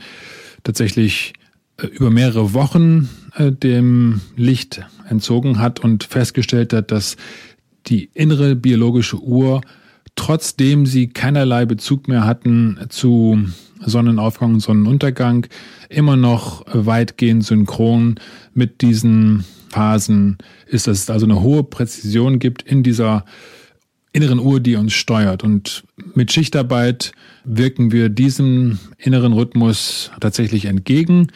tatsächlich 0.64 1.34
äh, 1.78 1.86
über 1.86 2.10
mehrere 2.10 2.54
Wochen 2.54 3.08
äh, 3.36 3.52
dem 3.52 4.20
Licht 4.36 4.82
entzogen 5.08 5.58
hat 5.58 5.80
und 5.80 6.04
festgestellt 6.04 6.72
hat, 6.72 6.90
dass 6.90 7.16
die 7.86 8.10
innere 8.14 8.54
biologische 8.54 9.18
Uhr, 9.18 9.62
trotzdem 10.14 10.84
sie 10.84 11.08
keinerlei 11.08 11.64
Bezug 11.64 12.08
mehr 12.08 12.26
hatten 12.26 12.78
zu 12.88 13.38
Sonnenaufgang 13.80 14.54
und 14.54 14.60
Sonnenuntergang, 14.60 15.46
immer 15.88 16.16
noch 16.16 16.64
weitgehend 16.66 17.44
synchron 17.44 18.16
mit 18.52 18.82
diesen 18.82 19.44
Phasen 19.70 20.38
ist, 20.66 20.86
dass 20.86 20.98
es 20.98 21.10
also 21.10 21.26
eine 21.26 21.40
hohe 21.40 21.62
Präzision 21.62 22.38
gibt 22.38 22.62
in 22.62 22.82
dieser 22.82 23.24
inneren 24.12 24.38
Uhr, 24.38 24.60
die 24.60 24.76
uns 24.76 24.92
steuert. 24.92 25.44
Und 25.44 25.84
mit 26.14 26.32
Schichtarbeit 26.32 27.12
wirken 27.44 27.92
wir 27.92 28.08
diesem 28.08 28.78
inneren 28.98 29.32
Rhythmus 29.32 30.10
tatsächlich 30.20 30.64
entgegen. 30.64 31.28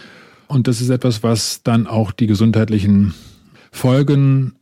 Und 0.49 0.69
das 0.69 0.81
ist 0.81 0.91
etwas, 0.91 1.23
was 1.23 1.63
dann 1.63 1.87
auch 1.87 2.13
die 2.13 2.27
gesundheitlichen 2.27 3.15
Folgen 3.71 4.55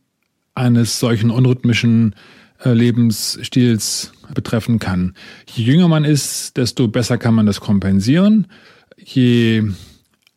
eines 0.55 0.99
solchen 0.99 1.31
unrhythmischen 1.31 2.15
äh, 2.63 2.73
Lebensstils 2.73 4.11
betreffen 4.33 4.79
kann. 4.79 5.15
Je 5.53 5.63
jünger 5.63 5.87
man 5.87 6.05
ist, 6.05 6.57
desto 6.57 6.87
besser 6.87 7.17
kann 7.17 7.33
man 7.33 7.45
das 7.45 7.59
kompensieren. 7.59 8.47
Je 8.97 9.63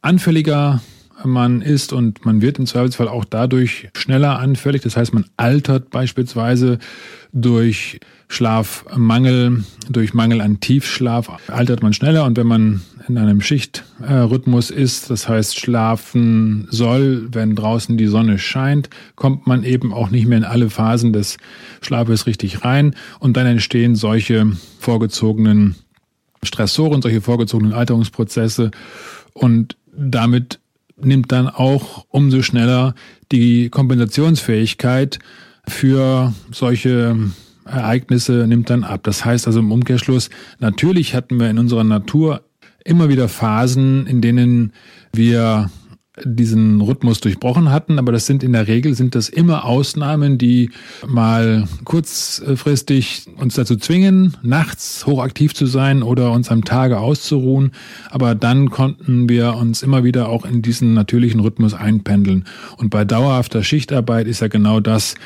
anfälliger 0.00 0.82
man 1.24 1.62
ist 1.62 1.92
und 1.92 2.24
man 2.24 2.42
wird 2.42 2.58
im 2.58 2.66
Zweifelsfall 2.66 3.08
auch 3.08 3.24
dadurch 3.24 3.88
schneller 3.94 4.38
anfällig. 4.38 4.82
Das 4.82 4.96
heißt, 4.96 5.14
man 5.14 5.26
altert 5.36 5.90
beispielsweise 5.90 6.78
durch 7.32 8.00
Schlafmangel, 8.28 9.64
durch 9.88 10.14
Mangel 10.14 10.40
an 10.40 10.60
Tiefschlaf 10.60 11.30
altert 11.48 11.82
man 11.82 11.92
schneller. 11.92 12.24
Und 12.24 12.36
wenn 12.36 12.46
man 12.46 12.82
in 13.08 13.18
einem 13.18 13.40
Schichtrhythmus 13.40 14.70
ist, 14.70 15.10
das 15.10 15.28
heißt 15.28 15.58
schlafen 15.58 16.66
soll, 16.70 17.28
wenn 17.32 17.54
draußen 17.54 17.96
die 17.96 18.06
Sonne 18.06 18.38
scheint, 18.38 18.88
kommt 19.14 19.46
man 19.46 19.62
eben 19.62 19.92
auch 19.92 20.10
nicht 20.10 20.26
mehr 20.26 20.38
in 20.38 20.44
alle 20.44 20.70
Phasen 20.70 21.12
des 21.12 21.36
Schlafes 21.80 22.26
richtig 22.26 22.64
rein. 22.64 22.94
Und 23.18 23.36
dann 23.36 23.46
entstehen 23.46 23.94
solche 23.94 24.52
vorgezogenen 24.78 25.74
Stressoren, 26.42 27.02
solche 27.02 27.20
vorgezogenen 27.20 27.72
Alterungsprozesse. 27.72 28.70
Und 29.32 29.76
damit 29.96 30.60
nimmt 30.96 31.32
dann 31.32 31.48
auch 31.48 32.06
umso 32.08 32.42
schneller 32.42 32.94
die 33.32 33.68
Kompensationsfähigkeit 33.70 35.18
für 35.66 36.32
solche 36.52 37.16
Ereignisse 37.64 38.46
nimmt 38.46 38.70
dann 38.70 38.84
ab. 38.84 39.00
Das 39.04 39.24
heißt 39.24 39.46
also 39.46 39.60
im 39.60 39.72
Umkehrschluss, 39.72 40.30
natürlich 40.58 41.14
hatten 41.14 41.40
wir 41.40 41.48
in 41.48 41.58
unserer 41.58 41.84
Natur 41.84 42.42
immer 42.84 43.08
wieder 43.08 43.28
Phasen, 43.28 44.06
in 44.06 44.20
denen 44.20 44.72
wir 45.12 45.70
diesen 46.22 46.80
Rhythmus 46.80 47.20
durchbrochen 47.20 47.72
hatten, 47.72 47.98
aber 47.98 48.12
das 48.12 48.26
sind 48.26 48.44
in 48.44 48.52
der 48.52 48.68
Regel 48.68 48.94
sind 48.94 49.16
das 49.16 49.28
immer 49.28 49.64
Ausnahmen, 49.64 50.38
die 50.38 50.70
mal 51.06 51.66
kurzfristig 51.84 53.26
uns 53.36 53.54
dazu 53.54 53.76
zwingen, 53.76 54.36
nachts 54.42 55.06
hochaktiv 55.06 55.54
zu 55.54 55.66
sein 55.66 56.04
oder 56.04 56.30
uns 56.30 56.50
am 56.50 56.64
Tage 56.64 57.00
auszuruhen, 57.00 57.72
aber 58.10 58.36
dann 58.36 58.70
konnten 58.70 59.28
wir 59.28 59.54
uns 59.56 59.82
immer 59.82 60.04
wieder 60.04 60.28
auch 60.28 60.44
in 60.44 60.62
diesen 60.62 60.94
natürlichen 60.94 61.40
Rhythmus 61.40 61.74
einpendeln. 61.74 62.44
Und 62.76 62.90
bei 62.90 63.04
dauerhafter 63.04 63.64
Schichtarbeit 63.64 64.28
ist 64.28 64.40
ja 64.40 64.48
genau 64.48 64.78
das 64.78 65.16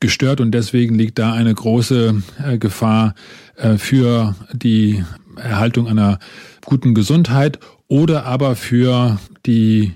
gestört 0.00 0.40
und 0.40 0.50
deswegen 0.50 0.96
liegt 0.96 1.20
da 1.20 1.32
eine 1.32 1.54
große 1.54 2.20
äh, 2.44 2.58
Gefahr 2.58 3.14
äh, 3.56 3.76
für 3.76 4.34
die 4.52 5.04
Erhaltung 5.36 5.86
einer 5.86 6.18
guten 6.64 6.94
Gesundheit 6.94 7.60
oder 7.86 8.26
aber 8.26 8.56
für 8.56 9.18
die 9.46 9.92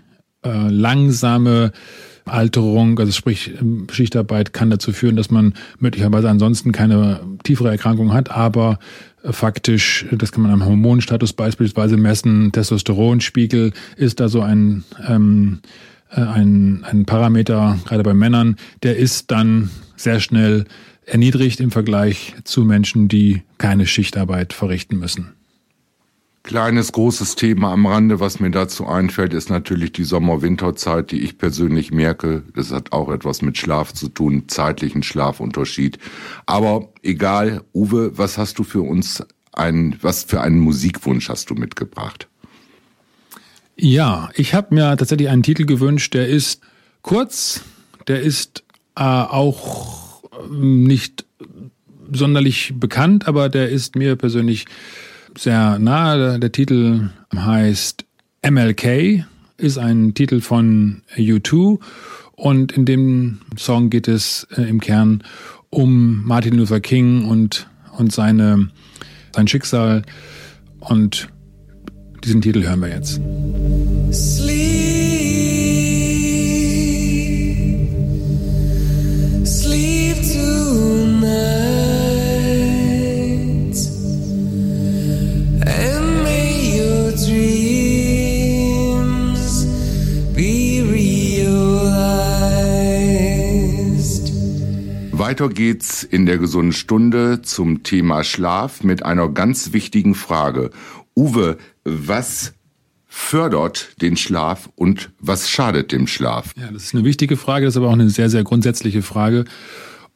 äh, 0.46 0.68
langsame 0.70 1.72
Alterung, 2.26 2.98
also 2.98 3.12
sprich 3.12 3.52
ähm, 3.60 3.86
Schichtarbeit 3.90 4.52
kann 4.52 4.68
dazu 4.68 4.92
führen, 4.92 5.16
dass 5.16 5.30
man 5.30 5.54
möglicherweise 5.78 6.28
ansonsten 6.28 6.72
keine 6.72 7.20
tiefere 7.44 7.70
Erkrankung 7.70 8.12
hat, 8.12 8.30
aber 8.30 8.78
äh, 9.22 9.32
faktisch, 9.32 10.06
das 10.10 10.32
kann 10.32 10.42
man 10.42 10.52
am 10.52 10.64
Hormonstatus 10.64 11.32
beispielsweise 11.32 11.96
messen, 11.96 12.50
Testosteronspiegel 12.52 13.72
ist 13.96 14.18
da 14.20 14.28
so 14.28 14.40
ein, 14.40 14.84
ähm, 15.06 15.60
äh, 16.10 16.20
ein, 16.20 16.84
ein 16.84 17.06
Parameter, 17.06 17.78
gerade 17.86 18.02
bei 18.02 18.14
Männern, 18.14 18.56
der 18.82 18.96
ist 18.96 19.30
dann 19.30 19.70
sehr 19.96 20.18
schnell 20.18 20.64
erniedrigt 21.06 21.60
im 21.60 21.70
Vergleich 21.70 22.34
zu 22.42 22.64
Menschen, 22.64 23.06
die 23.06 23.42
keine 23.58 23.86
Schichtarbeit 23.86 24.52
verrichten 24.52 24.98
müssen. 24.98 25.36
Kleines, 26.46 26.92
großes 26.92 27.34
Thema 27.34 27.72
am 27.72 27.86
Rande, 27.86 28.20
was 28.20 28.38
mir 28.38 28.52
dazu 28.52 28.86
einfällt, 28.86 29.34
ist 29.34 29.50
natürlich 29.50 29.90
die 29.90 30.04
Sommer-Winterzeit, 30.04 31.10
die 31.10 31.20
ich 31.22 31.38
persönlich 31.38 31.90
merke. 31.90 32.44
Das 32.54 32.70
hat 32.70 32.92
auch 32.92 33.10
etwas 33.10 33.42
mit 33.42 33.58
Schlaf 33.58 33.92
zu 33.92 34.08
tun, 34.08 34.44
zeitlichen 34.46 35.02
Schlafunterschied. 35.02 35.98
Aber 36.46 36.92
egal, 37.02 37.62
Uwe, 37.74 38.16
was 38.16 38.38
hast 38.38 38.60
du 38.60 38.62
für 38.62 38.82
uns 38.82 39.24
ein, 39.52 39.96
was 40.02 40.22
für 40.22 40.40
einen 40.40 40.60
Musikwunsch 40.60 41.28
hast 41.28 41.50
du 41.50 41.54
mitgebracht? 41.54 42.28
Ja, 43.74 44.30
ich 44.36 44.54
habe 44.54 44.72
mir 44.72 44.96
tatsächlich 44.96 45.28
einen 45.28 45.42
Titel 45.42 45.66
gewünscht, 45.66 46.14
der 46.14 46.28
ist 46.28 46.60
kurz, 47.02 47.62
der 48.06 48.22
ist 48.22 48.62
äh, 48.94 49.02
auch 49.02 50.22
nicht 50.48 51.26
sonderlich 52.12 52.72
bekannt, 52.76 53.26
aber 53.26 53.48
der 53.48 53.68
ist 53.68 53.96
mir 53.96 54.14
persönlich 54.14 54.66
sehr 55.38 55.78
nahe. 55.78 56.38
Der 56.38 56.52
Titel 56.52 57.10
heißt 57.34 58.04
MLK, 58.48 59.24
ist 59.56 59.78
ein 59.78 60.14
Titel 60.14 60.40
von 60.40 61.02
U2 61.16 61.78
und 62.32 62.72
in 62.72 62.84
dem 62.84 63.38
Song 63.58 63.90
geht 63.90 64.08
es 64.08 64.46
äh, 64.56 64.62
im 64.62 64.80
Kern 64.80 65.22
um 65.70 66.22
Martin 66.24 66.54
Luther 66.54 66.80
King 66.80 67.24
und, 67.24 67.68
und 67.96 68.12
seine, 68.12 68.68
sein 69.34 69.48
Schicksal 69.48 70.02
und 70.80 71.28
diesen 72.24 72.40
Titel 72.40 72.62
hören 72.62 72.80
wir 72.80 72.88
jetzt. 72.88 73.20
Sleep. 74.12 74.76
Weiter 95.36 95.50
geht's 95.50 96.02
in 96.02 96.24
der 96.24 96.38
gesunden 96.38 96.72
Stunde 96.72 97.42
zum 97.42 97.82
Thema 97.82 98.24
Schlaf 98.24 98.82
mit 98.82 99.04
einer 99.04 99.28
ganz 99.28 99.74
wichtigen 99.74 100.14
Frage. 100.14 100.70
Uwe, 101.14 101.58
was 101.84 102.54
fördert 103.06 104.00
den 104.00 104.16
Schlaf 104.16 104.70
und 104.76 105.10
was 105.20 105.50
schadet 105.50 105.92
dem 105.92 106.06
Schlaf? 106.06 106.54
Ja, 106.58 106.70
das 106.72 106.84
ist 106.84 106.94
eine 106.94 107.04
wichtige 107.04 107.36
Frage, 107.36 107.66
das 107.66 107.74
ist 107.74 107.76
aber 107.76 107.88
auch 107.88 107.92
eine 107.92 108.08
sehr, 108.08 108.30
sehr 108.30 108.44
grundsätzliche 108.44 109.02
Frage. 109.02 109.44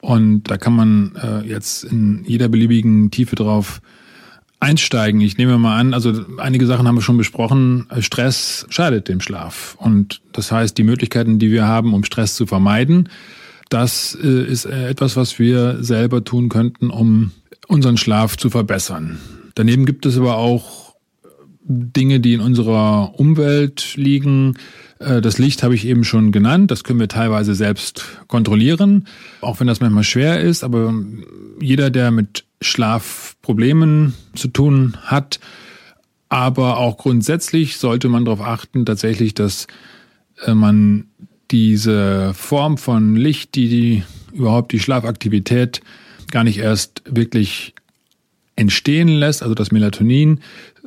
Und 0.00 0.44
da 0.44 0.56
kann 0.56 0.74
man 0.74 1.14
äh, 1.16 1.46
jetzt 1.46 1.84
in 1.84 2.24
jeder 2.24 2.48
beliebigen 2.48 3.10
Tiefe 3.10 3.36
drauf 3.36 3.82
einsteigen. 4.58 5.20
Ich 5.20 5.36
nehme 5.36 5.58
mal 5.58 5.78
an, 5.78 5.92
also 5.92 6.14
einige 6.38 6.64
Sachen 6.64 6.88
haben 6.88 6.94
wir 6.94 7.02
schon 7.02 7.18
besprochen. 7.18 7.88
Stress 8.00 8.64
schadet 8.70 9.08
dem 9.08 9.20
Schlaf. 9.20 9.76
Und 9.78 10.22
das 10.32 10.50
heißt, 10.50 10.78
die 10.78 10.82
Möglichkeiten, 10.82 11.38
die 11.38 11.50
wir 11.50 11.66
haben, 11.66 11.92
um 11.92 12.04
Stress 12.04 12.36
zu 12.36 12.46
vermeiden, 12.46 13.10
das 13.70 14.18
äh, 14.22 14.44
ist 14.44 14.66
äh, 14.66 14.88
etwas, 14.88 15.16
was 15.16 15.38
wir 15.38 15.82
selber 15.82 16.22
tun 16.22 16.50
könnten, 16.50 16.90
um 16.90 17.30
unseren 17.66 17.96
Schlaf 17.96 18.36
zu 18.36 18.50
verbessern. 18.50 19.18
Daneben 19.54 19.86
gibt 19.86 20.04
es 20.04 20.18
aber 20.18 20.36
auch 20.36 20.94
Dinge, 21.62 22.20
die 22.20 22.34
in 22.34 22.40
unserer 22.40 23.18
Umwelt 23.18 23.96
liegen. 23.96 24.58
Äh, 24.98 25.22
das 25.22 25.38
Licht 25.38 25.62
habe 25.62 25.74
ich 25.74 25.86
eben 25.86 26.04
schon 26.04 26.32
genannt. 26.32 26.70
Das 26.70 26.84
können 26.84 27.00
wir 27.00 27.08
teilweise 27.08 27.54
selbst 27.54 28.04
kontrollieren, 28.26 29.06
auch 29.40 29.60
wenn 29.60 29.66
das 29.66 29.80
manchmal 29.80 30.04
schwer 30.04 30.40
ist. 30.40 30.64
Aber 30.64 30.92
jeder, 31.60 31.90
der 31.90 32.10
mit 32.10 32.44
Schlafproblemen 32.60 34.14
zu 34.34 34.48
tun 34.48 34.96
hat, 35.02 35.40
Aber 36.32 36.76
auch 36.78 36.96
grundsätzlich 36.96 37.76
sollte 37.76 38.08
man 38.08 38.24
darauf 38.24 38.40
achten, 38.40 38.86
tatsächlich, 38.86 39.34
dass 39.34 39.66
äh, 40.46 40.54
man 40.54 41.09
diese 41.50 42.32
Form 42.34 42.78
von 42.78 43.16
Licht, 43.16 43.54
die, 43.54 43.68
die 43.68 44.02
überhaupt 44.32 44.72
die 44.72 44.80
Schlafaktivität 44.80 45.80
gar 46.30 46.44
nicht 46.44 46.58
erst 46.58 47.02
wirklich 47.04 47.74
entstehen 48.56 49.08
lässt, 49.08 49.42
also 49.42 49.54
das 49.54 49.72
Melatonin 49.72 50.40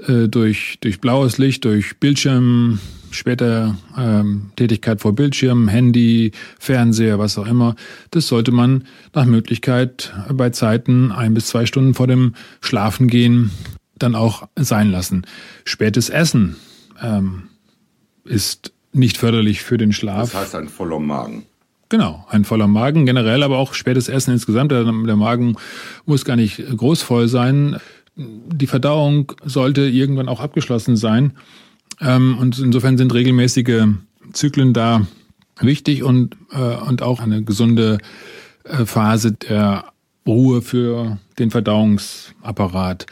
äh, 0.08 0.28
durch, 0.28 0.78
durch 0.82 1.02
blaues 1.02 1.38
Licht, 1.38 1.65
durch 1.65 1.97
Bildschirm, 1.99 2.80
später 3.12 3.78
ähm, 3.97 4.52
Tätigkeit 4.56 5.02
vor 5.02 5.13
Bildschirm, 5.13 5.67
Handy, 5.67 6.32
Fernseher, 6.60 7.19
was 7.19 7.38
auch 7.38 7.47
immer, 7.47 7.76
das 8.12 8.28
sollte 8.28 8.52
man 8.52 8.86
nach 9.13 9.26
Möglichkeit 9.26 10.13
bei 10.32 10.49
Zeiten 10.49 11.12
ein 11.12 11.34
bis 11.34 11.47
zwei 11.47 11.65
Stunden 11.65 11.93
vor 11.93 12.08
dem 12.08 12.36
Schlafengehen 12.62 13.52
dann 13.97 14.15
auch 14.15 14.47
sein 14.56 14.91
lassen. 14.91 15.26
Spätes 15.65 16.10
Essen 16.10 16.56
ähm, 17.02 17.43
ist 18.26 18.73
nicht 18.93 19.17
förderlich 19.17 19.62
für 19.62 19.77
den 19.77 19.91
Schlaf. 19.93 20.32
Das 20.32 20.41
heißt 20.41 20.56
ein 20.56 20.69
voller 20.69 20.99
Magen. 20.99 21.43
Genau, 21.89 22.25
ein 22.29 22.43
voller 22.43 22.67
Magen 22.67 23.06
generell, 23.06 23.43
aber 23.43 23.58
auch 23.58 23.73
spätes 23.73 24.10
Essen 24.10 24.32
insgesamt. 24.32 24.71
Der, 24.71 24.84
der 24.84 25.15
Magen 25.15 25.58
muss 26.06 26.25
gar 26.25 26.36
nicht 26.36 26.63
groß 26.75 27.01
voll 27.01 27.27
sein. 27.27 27.77
Die 28.15 28.67
Verdauung 28.67 29.32
sollte 29.43 29.82
irgendwann 29.82 30.27
auch 30.27 30.39
abgeschlossen 30.39 30.95
sein. 30.95 31.34
Ähm, 32.01 32.38
und 32.39 32.58
insofern 32.60 32.97
sind 32.97 33.13
regelmäßige 33.13 33.88
Zyklen 34.32 34.73
da 34.73 35.06
wichtig 35.60 36.03
und, 36.03 36.36
äh, 36.51 36.58
und 36.58 37.01
auch 37.01 37.19
eine 37.19 37.43
gesunde 37.43 37.99
äh, 38.63 38.86
Phase 38.86 39.34
der 39.34 39.86
Ruhe 40.25 40.62
für 40.62 41.19
den 41.38 41.51
Verdauungsapparat. 41.51 43.06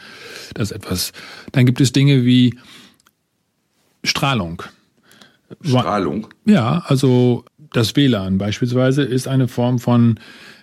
Das 0.54 0.70
ist 0.70 0.76
etwas. 0.76 1.12
Dann 1.52 1.66
gibt 1.66 1.80
es 1.80 1.92
Dinge 1.92 2.24
wie 2.24 2.58
Strahlung. 4.02 4.62
Strahlung? 5.60 6.28
Ja, 6.44 6.82
also 6.86 7.44
das 7.72 7.96
WLAN 7.96 8.38
beispielsweise 8.38 9.02
ist 9.02 9.28
eine 9.28 9.48
Form 9.48 9.78
von 9.78 10.18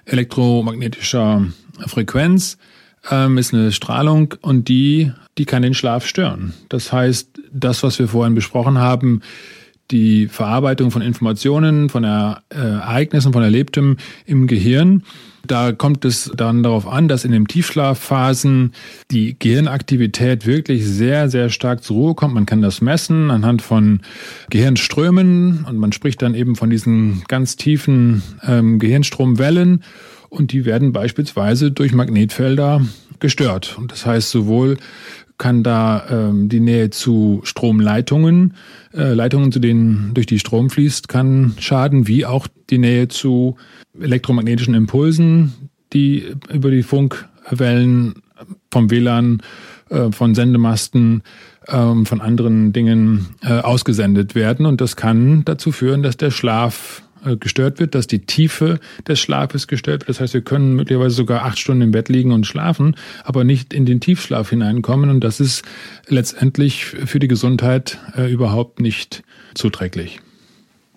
elektromagnetischer 0.05 1.45
Frequenz, 1.85 2.57
ähm, 3.09 3.37
ist 3.37 3.53
eine 3.53 3.71
Strahlung 3.71 4.35
und 4.41 4.67
die, 4.67 5.11
die 5.37 5.45
kann 5.45 5.61
den 5.61 5.73
Schlaf 5.73 6.05
stören. 6.05 6.53
Das 6.69 6.91
heißt, 6.91 7.39
das, 7.51 7.83
was 7.83 7.99
wir 7.99 8.07
vorhin 8.07 8.35
besprochen 8.35 8.77
haben, 8.77 9.21
die 9.91 10.27
Verarbeitung 10.27 10.91
von 10.91 11.01
Informationen, 11.01 11.89
von 11.89 12.03
äh, 12.03 12.35
Ereignissen, 12.49 13.33
von 13.33 13.41
Erlebtem 13.41 13.97
im 14.25 14.45
Gehirn, 14.45 15.03
da 15.45 15.71
kommt 15.71 16.05
es 16.05 16.31
dann 16.35 16.63
darauf 16.63 16.87
an, 16.87 17.07
dass 17.07 17.25
in 17.25 17.31
den 17.31 17.47
Tiefschlafphasen 17.47 18.73
die 19.11 19.37
Gehirnaktivität 19.37 20.45
wirklich 20.45 20.85
sehr, 20.85 21.29
sehr 21.29 21.49
stark 21.49 21.83
zur 21.83 21.95
Ruhe 21.95 22.15
kommt. 22.15 22.33
Man 22.33 22.45
kann 22.45 22.61
das 22.61 22.81
messen 22.81 23.31
anhand 23.31 23.61
von 23.61 24.01
Gehirnströmen 24.49 25.65
und 25.67 25.77
man 25.77 25.91
spricht 25.91 26.21
dann 26.21 26.35
eben 26.35 26.55
von 26.55 26.69
diesen 26.69 27.23
ganz 27.27 27.55
tiefen 27.55 28.21
ähm, 28.45 28.79
Gehirnstromwellen 28.79 29.83
und 30.29 30.51
die 30.51 30.65
werden 30.65 30.91
beispielsweise 30.91 31.71
durch 31.71 31.93
Magnetfelder 31.93 32.81
gestört. 33.19 33.75
Und 33.77 33.91
das 33.91 34.05
heißt 34.05 34.29
sowohl 34.29 34.77
kann 35.39 35.63
da 35.63 36.05
ähm, 36.11 36.49
die 36.49 36.59
Nähe 36.59 36.91
zu 36.91 37.41
Stromleitungen, 37.43 38.53
äh, 38.93 39.13
Leitungen, 39.13 39.51
zu 39.51 39.59
denen 39.59 40.13
durch 40.13 40.27
die 40.27 40.37
Strom 40.37 40.69
fließt, 40.69 41.07
kann 41.07 41.55
schaden, 41.57 42.07
wie 42.07 42.25
auch 42.25 42.47
die 42.69 42.77
Nähe 42.77 43.07
zu 43.07 43.55
elektromagnetischen 43.99 44.75
Impulsen, 44.75 45.53
die 45.93 46.35
über 46.53 46.69
die 46.69 46.83
Funkwellen 46.83 48.15
vom 48.71 48.91
WLAN, 48.91 49.41
äh, 49.89 50.11
von 50.11 50.35
Sendemasten, 50.35 51.23
äh, 51.65 52.05
von 52.05 52.21
anderen 52.21 52.73
Dingen 52.73 53.27
äh, 53.41 53.59
ausgesendet 53.59 54.35
werden. 54.35 54.65
Und 54.65 54.81
das 54.81 54.95
kann 54.95 55.43
dazu 55.45 55.71
führen, 55.71 56.03
dass 56.03 56.17
der 56.17 56.31
Schlaf 56.31 57.01
gestört 57.39 57.79
wird, 57.79 57.95
dass 57.95 58.07
die 58.07 58.25
Tiefe 58.25 58.79
des 59.07 59.19
Schlafes 59.19 59.67
gestört 59.67 60.01
wird. 60.01 60.09
Das 60.09 60.19
heißt, 60.19 60.33
wir 60.33 60.41
können 60.41 60.75
möglicherweise 60.75 61.15
sogar 61.15 61.45
acht 61.45 61.59
Stunden 61.59 61.81
im 61.83 61.91
Bett 61.91 62.09
liegen 62.09 62.31
und 62.31 62.45
schlafen, 62.45 62.95
aber 63.23 63.43
nicht 63.43 63.73
in 63.73 63.85
den 63.85 63.99
Tiefschlaf 63.99 64.49
hineinkommen. 64.49 65.09
Und 65.09 65.23
das 65.23 65.39
ist 65.39 65.63
letztendlich 66.07 66.85
für 66.85 67.19
die 67.19 67.27
Gesundheit 67.27 67.97
äh, 68.17 68.31
überhaupt 68.31 68.79
nicht 68.79 69.23
zuträglich. 69.53 70.21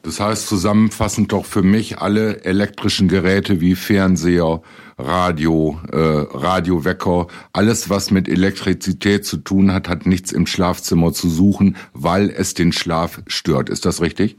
Das 0.02 0.18
heißt 0.18 0.48
zusammenfassend 0.48 1.30
doch 1.30 1.44
für 1.44 1.62
mich 1.62 1.98
alle 1.98 2.44
elektrischen 2.44 3.06
Geräte 3.06 3.60
wie 3.60 3.76
Fernseher, 3.76 4.60
Radio, 4.98 5.80
äh, 5.92 5.96
Radiowecker, 5.96 7.28
alles 7.52 7.88
was 7.88 8.10
mit 8.10 8.28
Elektrizität 8.28 9.24
zu 9.24 9.36
tun 9.36 9.72
hat, 9.72 9.88
hat 9.88 10.06
nichts 10.06 10.32
im 10.32 10.46
Schlafzimmer 10.46 11.12
zu 11.12 11.30
suchen, 11.30 11.76
weil 11.92 12.30
es 12.30 12.54
den 12.54 12.72
Schlaf 12.72 13.22
stört. 13.28 13.70
Ist 13.70 13.86
das 13.86 14.00
richtig? 14.00 14.38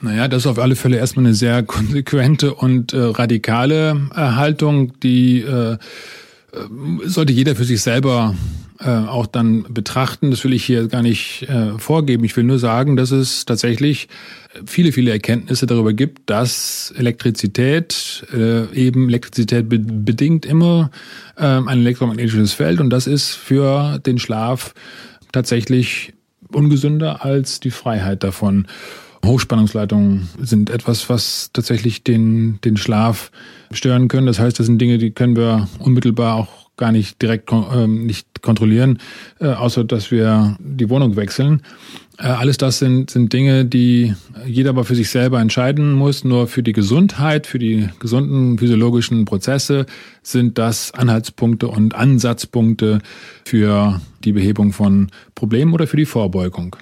Naja, 0.00 0.28
das 0.28 0.42
ist 0.42 0.46
auf 0.46 0.58
alle 0.58 0.76
Fälle 0.76 0.96
erstmal 0.96 1.26
eine 1.26 1.34
sehr 1.34 1.62
konsequente 1.64 2.54
und 2.54 2.92
äh, 2.92 2.98
radikale 2.98 4.08
äh, 4.14 4.16
Haltung, 4.16 4.98
die 5.00 5.40
äh, 5.40 5.72
äh, 5.72 5.78
sollte 7.04 7.32
jeder 7.32 7.56
für 7.56 7.64
sich 7.64 7.82
selber 7.82 8.34
äh, 8.80 8.90
auch 8.90 9.26
dann 9.26 9.64
betrachten. 9.68 10.30
Das 10.30 10.44
will 10.44 10.52
ich 10.52 10.64
hier 10.64 10.86
gar 10.86 11.02
nicht 11.02 11.42
äh, 11.48 11.78
vorgeben. 11.78 12.22
Ich 12.24 12.36
will 12.36 12.44
nur 12.44 12.60
sagen, 12.60 12.96
dass 12.96 13.10
es 13.10 13.44
tatsächlich 13.44 14.08
viele, 14.66 14.92
viele 14.92 15.10
Erkenntnisse 15.10 15.66
darüber 15.66 15.92
gibt, 15.92 16.30
dass 16.30 16.94
Elektrizität 16.96 18.24
äh, 18.32 18.72
eben 18.72 19.08
Elektrizität 19.08 19.68
be 19.68 19.78
bedingt 19.78 20.46
immer 20.46 20.90
äh, 21.36 21.44
ein 21.44 21.80
elektromagnetisches 21.80 22.52
Feld 22.52 22.80
und 22.80 22.90
das 22.90 23.08
ist 23.08 23.30
für 23.30 23.98
den 23.98 24.18
Schlaf 24.18 24.74
tatsächlich 25.32 26.14
ungesünder 26.52 27.24
als 27.24 27.60
die 27.60 27.70
Freiheit 27.70 28.22
davon. 28.22 28.68
Hochspannungsleitungen 29.24 30.28
sind 30.40 30.70
etwas, 30.70 31.08
was 31.08 31.50
tatsächlich 31.52 32.04
den, 32.04 32.60
den 32.64 32.76
Schlaf 32.76 33.30
stören 33.72 34.08
können. 34.08 34.26
Das 34.26 34.38
heißt, 34.38 34.58
das 34.58 34.66
sind 34.66 34.78
Dinge, 34.78 34.98
die 34.98 35.10
können 35.10 35.36
wir 35.36 35.68
unmittelbar 35.78 36.36
auch 36.36 36.68
gar 36.78 36.92
nicht 36.92 37.20
direkt 37.20 37.50
ähm, 37.52 38.06
nicht 38.06 38.40
kontrollieren, 38.40 38.98
äh, 39.40 39.48
außer 39.48 39.84
dass 39.84 40.10
wir 40.10 40.56
die 40.60 40.88
Wohnung 40.88 41.16
wechseln. 41.16 41.62
Äh, 42.18 42.28
alles 42.28 42.56
das 42.56 42.78
sind, 42.78 43.10
sind 43.10 43.32
Dinge, 43.32 43.66
die 43.66 44.14
jeder 44.46 44.70
aber 44.70 44.84
für 44.84 44.94
sich 44.94 45.10
selber 45.10 45.40
entscheiden 45.40 45.92
muss. 45.92 46.24
Nur 46.24 46.46
für 46.46 46.62
die 46.62 46.72
Gesundheit, 46.72 47.46
für 47.46 47.58
die 47.58 47.88
gesunden 47.98 48.58
physiologischen 48.58 49.26
Prozesse 49.26 49.84
sind 50.22 50.56
das 50.56 50.94
Anhaltspunkte 50.94 51.68
und 51.68 51.94
Ansatzpunkte 51.94 53.00
für 53.44 54.00
die 54.24 54.32
Behebung 54.32 54.72
von 54.72 55.08
Problemen 55.34 55.74
oder 55.74 55.86
für 55.86 55.96
die 55.96 56.06
Vorbeugung. 56.06 56.76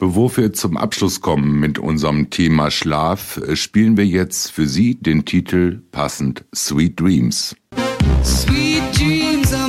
Bevor 0.00 0.34
wir 0.38 0.54
zum 0.54 0.78
Abschluss 0.78 1.20
kommen 1.20 1.60
mit 1.60 1.78
unserem 1.78 2.30
Thema 2.30 2.70
Schlaf, 2.70 3.36
äh, 3.36 3.54
spielen 3.54 3.98
wir 3.98 4.06
jetzt 4.06 4.50
für 4.50 4.66
Sie 4.66 4.94
den 4.94 5.26
Titel 5.26 5.82
passend 5.92 6.42
Sweet 6.54 6.98
Dreams. 6.98 7.54
Sweet 8.24 8.82
Dreams 8.98 9.59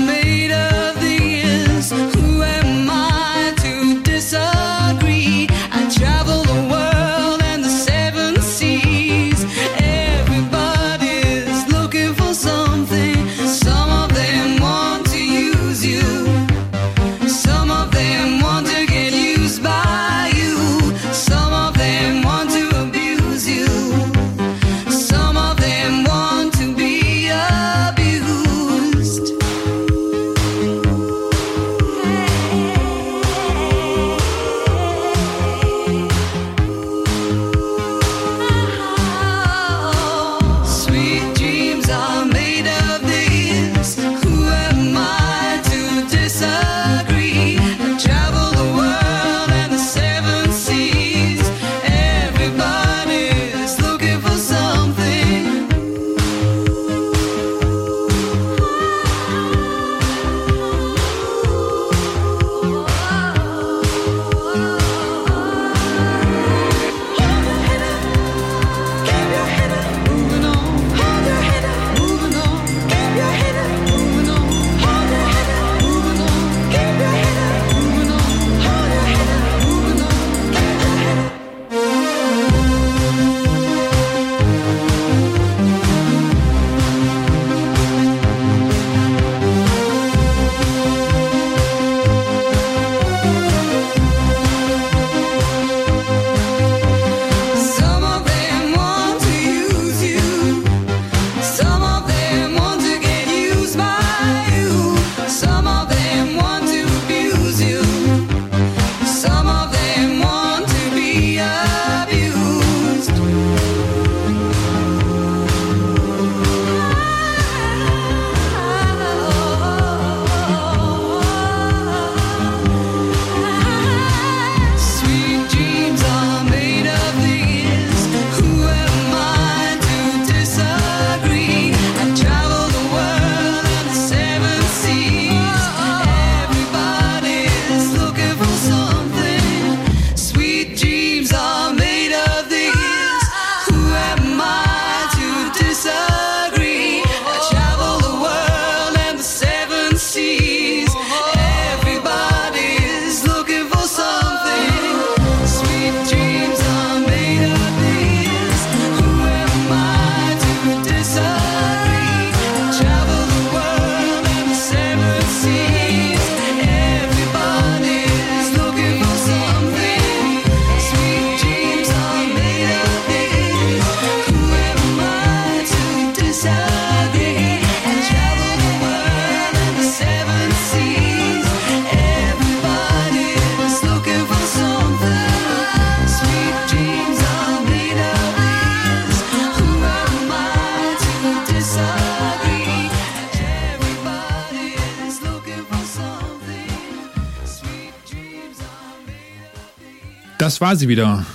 Das 200.61 200.69
war 200.69 200.75
sie 200.75 200.89
wieder, 200.89 201.25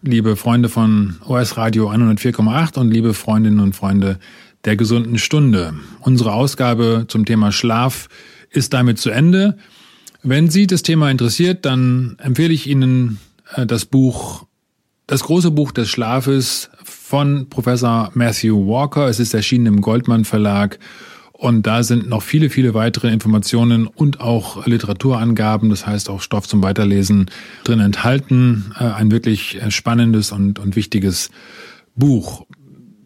liebe 0.00 0.36
Freunde 0.36 0.70
von 0.70 1.16
OS 1.26 1.58
Radio 1.58 1.90
104,8 1.90 2.78
und 2.78 2.90
liebe 2.90 3.12
Freundinnen 3.12 3.60
und 3.60 3.76
Freunde 3.76 4.18
der 4.64 4.74
gesunden 4.74 5.18
Stunde. 5.18 5.74
Unsere 6.00 6.32
Ausgabe 6.32 7.04
zum 7.06 7.26
Thema 7.26 7.52
Schlaf 7.52 8.08
ist 8.48 8.72
damit 8.72 8.98
zu 8.98 9.10
Ende. 9.10 9.58
Wenn 10.22 10.48
Sie 10.48 10.66
das 10.66 10.80
Thema 10.80 11.10
interessiert, 11.10 11.66
dann 11.66 12.16
empfehle 12.20 12.54
ich 12.54 12.66
Ihnen 12.68 13.18
äh, 13.54 13.66
das 13.66 13.84
Buch, 13.84 14.46
das 15.06 15.24
große 15.24 15.50
Buch 15.50 15.72
des 15.72 15.90
Schlafes 15.90 16.70
von 16.82 17.50
Professor 17.50 18.10
Matthew 18.14 18.66
Walker. 18.66 19.08
Es 19.08 19.20
ist 19.20 19.34
erschienen 19.34 19.66
im 19.66 19.80
Goldmann 19.82 20.24
Verlag 20.24 20.78
und 21.40 21.66
da 21.66 21.82
sind 21.82 22.06
noch 22.06 22.22
viele, 22.22 22.50
viele 22.50 22.74
weitere 22.74 23.10
Informationen 23.10 23.86
und 23.86 24.20
auch 24.20 24.66
Literaturangaben, 24.66 25.70
das 25.70 25.86
heißt 25.86 26.10
auch 26.10 26.20
Stoff 26.20 26.46
zum 26.46 26.62
Weiterlesen 26.62 27.30
drin 27.64 27.80
enthalten. 27.80 28.74
Äh, 28.78 28.84
ein 28.84 29.10
wirklich 29.10 29.56
äh, 29.56 29.70
spannendes 29.70 30.32
und, 30.32 30.58
und 30.58 30.76
wichtiges 30.76 31.30
Buch. 31.96 32.44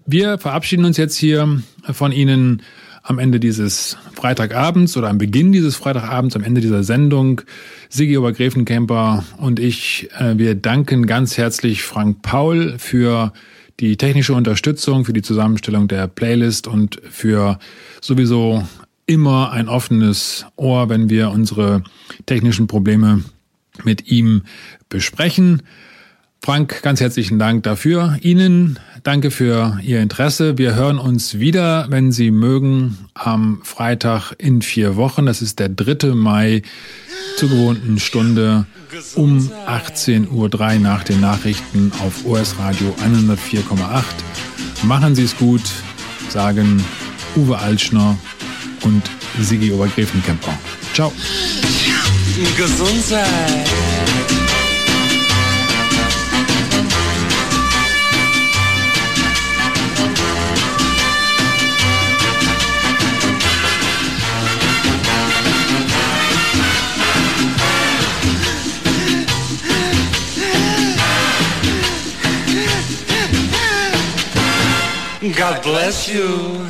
Wir 0.05 0.39
verabschieden 0.39 0.85
uns 0.85 0.97
jetzt 0.97 1.17
hier 1.17 1.63
von 1.93 2.11
Ihnen 2.11 2.63
am 3.05 3.21
Ende 3.21 3.39
dieses 3.39 3.99
Freitagabends 4.15 4.97
oder 4.97 5.11
am 5.11 5.19
Beginn 5.19 5.53
dieses 5.53 5.77
Freitagabends, 5.77 6.35
am 6.35 6.43
Ende 6.43 6.61
dieser 6.61 6.83
Sendung. 6.83 7.43
Sigi 7.89 8.19
Obergräfenkemper 8.19 9.23
und 9.39 9.61
ich, 9.61 10.09
äh, 10.19 10.37
wir 10.39 10.57
danken 10.57 11.07
ganz 11.07 11.39
herzlich 11.39 11.85
Frank 11.85 12.23
Paul 12.23 12.75
für 12.79 13.33
die 13.81 13.97
technische 13.97 14.35
Unterstützung, 14.35 15.05
für 15.05 15.13
die 15.13 15.23
Zusammenstellung 15.23 15.89
der 15.89 16.07
Playlist 16.07 16.67
und 16.67 17.01
für 17.11 17.59
sowieso 18.01 18.67
immer 19.07 19.53
ein 19.53 19.69
offenes 19.69 20.47
Ohr, 20.57 20.89
wenn 20.89 21.11
wir 21.11 21.31
unsere 21.31 21.83
technischen 22.27 22.67
Probleme 22.67 23.25
mit 23.83 24.09
ihm 24.09 24.43
besprechen. 24.89 25.63
Frank, 26.45 26.83
ganz 26.83 27.01
herzlichen 27.01 27.39
Dank 27.39 27.63
dafür. 27.63 28.19
Ihnen 28.21 28.79
danke 29.03 29.31
für 29.31 29.79
Ihr 29.83 30.03
Interesse. 30.03 30.59
Wir 30.59 30.75
hören 30.75 30.99
uns 30.99 31.39
wieder, 31.39 31.87
wenn 31.89 32.13
Sie 32.13 32.31
mögen, 32.31 32.99
am 33.15 33.63
Freitag 33.65 34.33
in 34.37 34.61
vier 34.61 34.97
Wochen. 34.97 35.25
Das 35.25 35.41
ist 35.41 35.59
der 35.59 35.71
3. 35.71 36.09
Mai 36.09 36.61
zur 37.39 37.49
gewohnten 37.49 37.99
Stunde 37.99 38.67
um 39.15 39.39
18.03 39.67 40.29
Uhr 40.29 40.81
nach 40.81 41.03
den 41.03 41.23
Nachrichten 41.23 41.91
auf 42.05 42.27
OS 42.27 42.59
Radio 42.59 42.95
104,8. 43.03 44.03
Machen 44.83 45.15
Sie 45.15 45.25
es 45.25 45.35
gut, 45.39 45.63
sagen 46.29 46.85
Uwe 47.37 47.59
Altschner 47.59 48.19
und 48.83 49.03
Sigi 49.41 49.73
Obergräfenkemper. 49.73 50.53
Ciao. 50.93 51.11
Gesundheit. 52.59 53.94
God 75.33 75.63
bless 75.63 76.07
you. 76.07 76.67